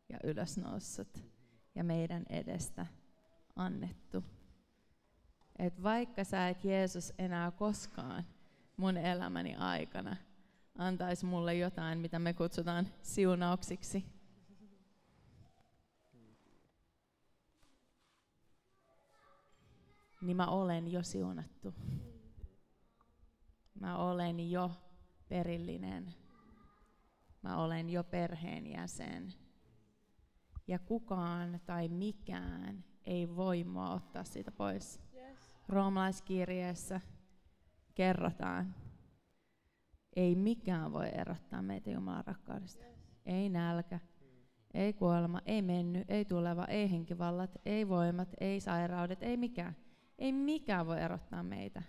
[0.09, 1.34] ja ylösnoussut
[1.75, 2.87] ja meidän edestä
[3.57, 4.25] annettu.
[5.59, 8.25] Et vaikka sä et Jeesus enää koskaan
[8.77, 10.17] mun elämäni aikana
[10.79, 14.05] antaisi mulle jotain, mitä me kutsutaan siunauksiksi.
[20.23, 21.75] Niin mä olen jo siunattu.
[23.81, 24.71] Mä olen jo
[25.29, 26.15] perillinen.
[27.43, 29.44] Mä olen jo perheenjäsen.
[30.67, 35.01] Ja kukaan tai mikään ei voi mua ottaa siitä pois.
[35.15, 35.57] Yes.
[35.69, 37.01] Roomalaiskirjeessä
[37.95, 38.75] kerrotaan,
[40.17, 42.85] ei mikään voi erottaa meitä Jumalan rakkaudesta.
[42.85, 42.95] Yes.
[43.27, 44.01] Ei nälkä,
[44.75, 49.77] ei kuolema, ei mennyt, ei tuleva, ei henkivallat, ei voimat, ei sairaudet, ei mikään.
[50.19, 51.83] Ei mikään voi erottaa meitä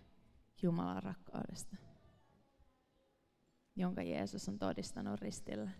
[0.62, 1.76] Jumalan rakkaudesta,
[3.76, 5.72] jonka Jeesus on todistanut ristillä.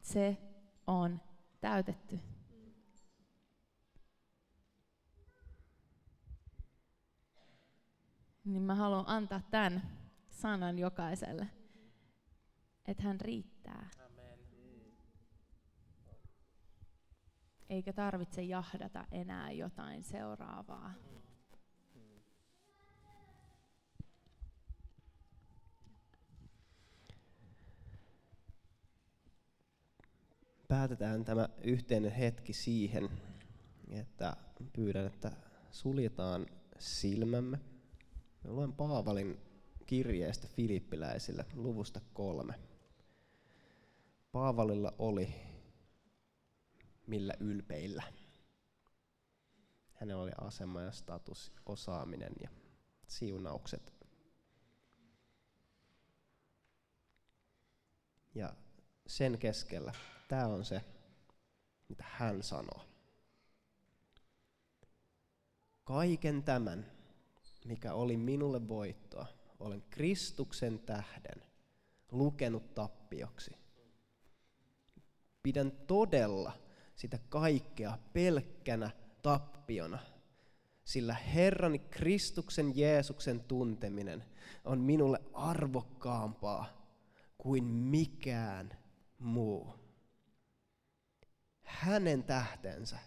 [0.00, 0.36] Se
[0.86, 1.20] on
[1.64, 2.20] täytetty.
[8.44, 9.82] Niin mä haluan antaa tämän
[10.30, 11.46] sanan jokaiselle,
[12.86, 13.90] että hän riittää.
[14.06, 14.38] Amen.
[17.68, 20.94] Eikä tarvitse jahdata enää jotain seuraavaa.
[30.74, 33.10] Päätetään tämä yhteinen hetki siihen,
[33.88, 34.36] että
[34.72, 35.32] pyydän, että
[35.70, 36.46] suljetaan
[36.78, 37.60] silmämme.
[38.44, 39.40] Me luen Paavalin
[39.86, 42.54] kirjeestä filippiläisille luvusta kolme.
[44.32, 45.34] Paavalilla oli
[47.06, 48.02] millä ylpeillä.
[49.94, 52.48] Hänellä oli asema ja status, osaaminen ja
[53.06, 53.94] siunaukset.
[58.34, 58.56] Ja
[59.06, 59.92] sen keskellä
[60.28, 60.80] Tämä on se,
[61.88, 62.84] mitä hän sanoo.
[65.84, 66.92] Kaiken tämän,
[67.64, 69.26] mikä oli minulle voittoa,
[69.60, 71.42] olen Kristuksen tähden
[72.12, 73.50] lukenut tappioksi.
[75.42, 76.52] Pidän todella
[76.96, 78.90] sitä kaikkea pelkkänä
[79.22, 79.98] tappiona,
[80.84, 84.24] sillä Herrani Kristuksen Jeesuksen tunteminen
[84.64, 86.66] on minulle arvokkaampaa
[87.38, 88.78] kuin mikään
[89.18, 89.83] muu
[91.80, 92.98] hänen tähtensä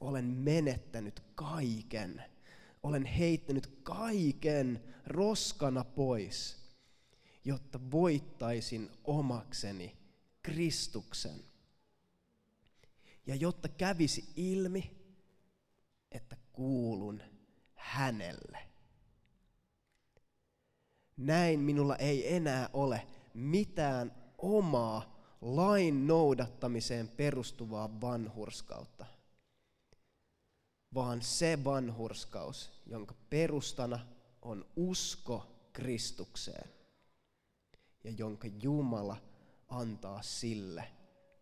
[0.00, 2.24] olen menettänyt kaiken.
[2.82, 6.56] Olen heittänyt kaiken roskana pois,
[7.44, 9.96] jotta voittaisin omakseni
[10.42, 11.44] Kristuksen.
[13.26, 14.90] Ja jotta kävisi ilmi,
[16.12, 17.22] että kuulun
[17.74, 18.58] hänelle.
[21.16, 25.11] Näin minulla ei enää ole mitään omaa
[25.42, 29.06] lain noudattamiseen perustuvaa vanhurskautta,
[30.94, 34.06] vaan se vanhurskaus, jonka perustana
[34.42, 36.70] on usko Kristukseen
[38.04, 39.16] ja jonka Jumala
[39.68, 40.84] antaa sille,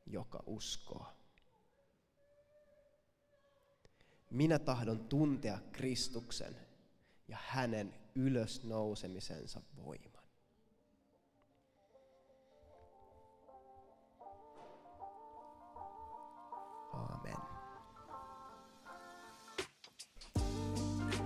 [0.07, 1.07] joka uskoo.
[4.31, 6.57] Minä tahdon tuntea Kristuksen
[7.29, 10.10] ja hänen ylösnousemisensa voiman.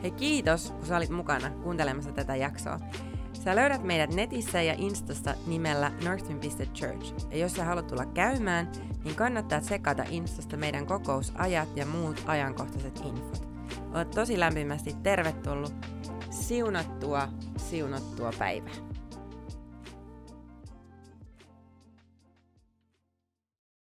[0.04, 2.80] Hei kiitos, kun sä olit mukana kuuntelemassa tätä jaksoa.
[3.32, 7.30] Sä löydät meidät netissä ja Instasta nimellä northwind.church.
[7.30, 8.72] Ja jos sä haluat tulla käymään,
[9.04, 13.48] niin kannattaa tsekata Instasta meidän kokousajat ja muut ajankohtaiset infot.
[13.94, 15.74] Olet tosi lämpimästi tervetullut.
[16.30, 18.93] Siunattua, siunattua päivää.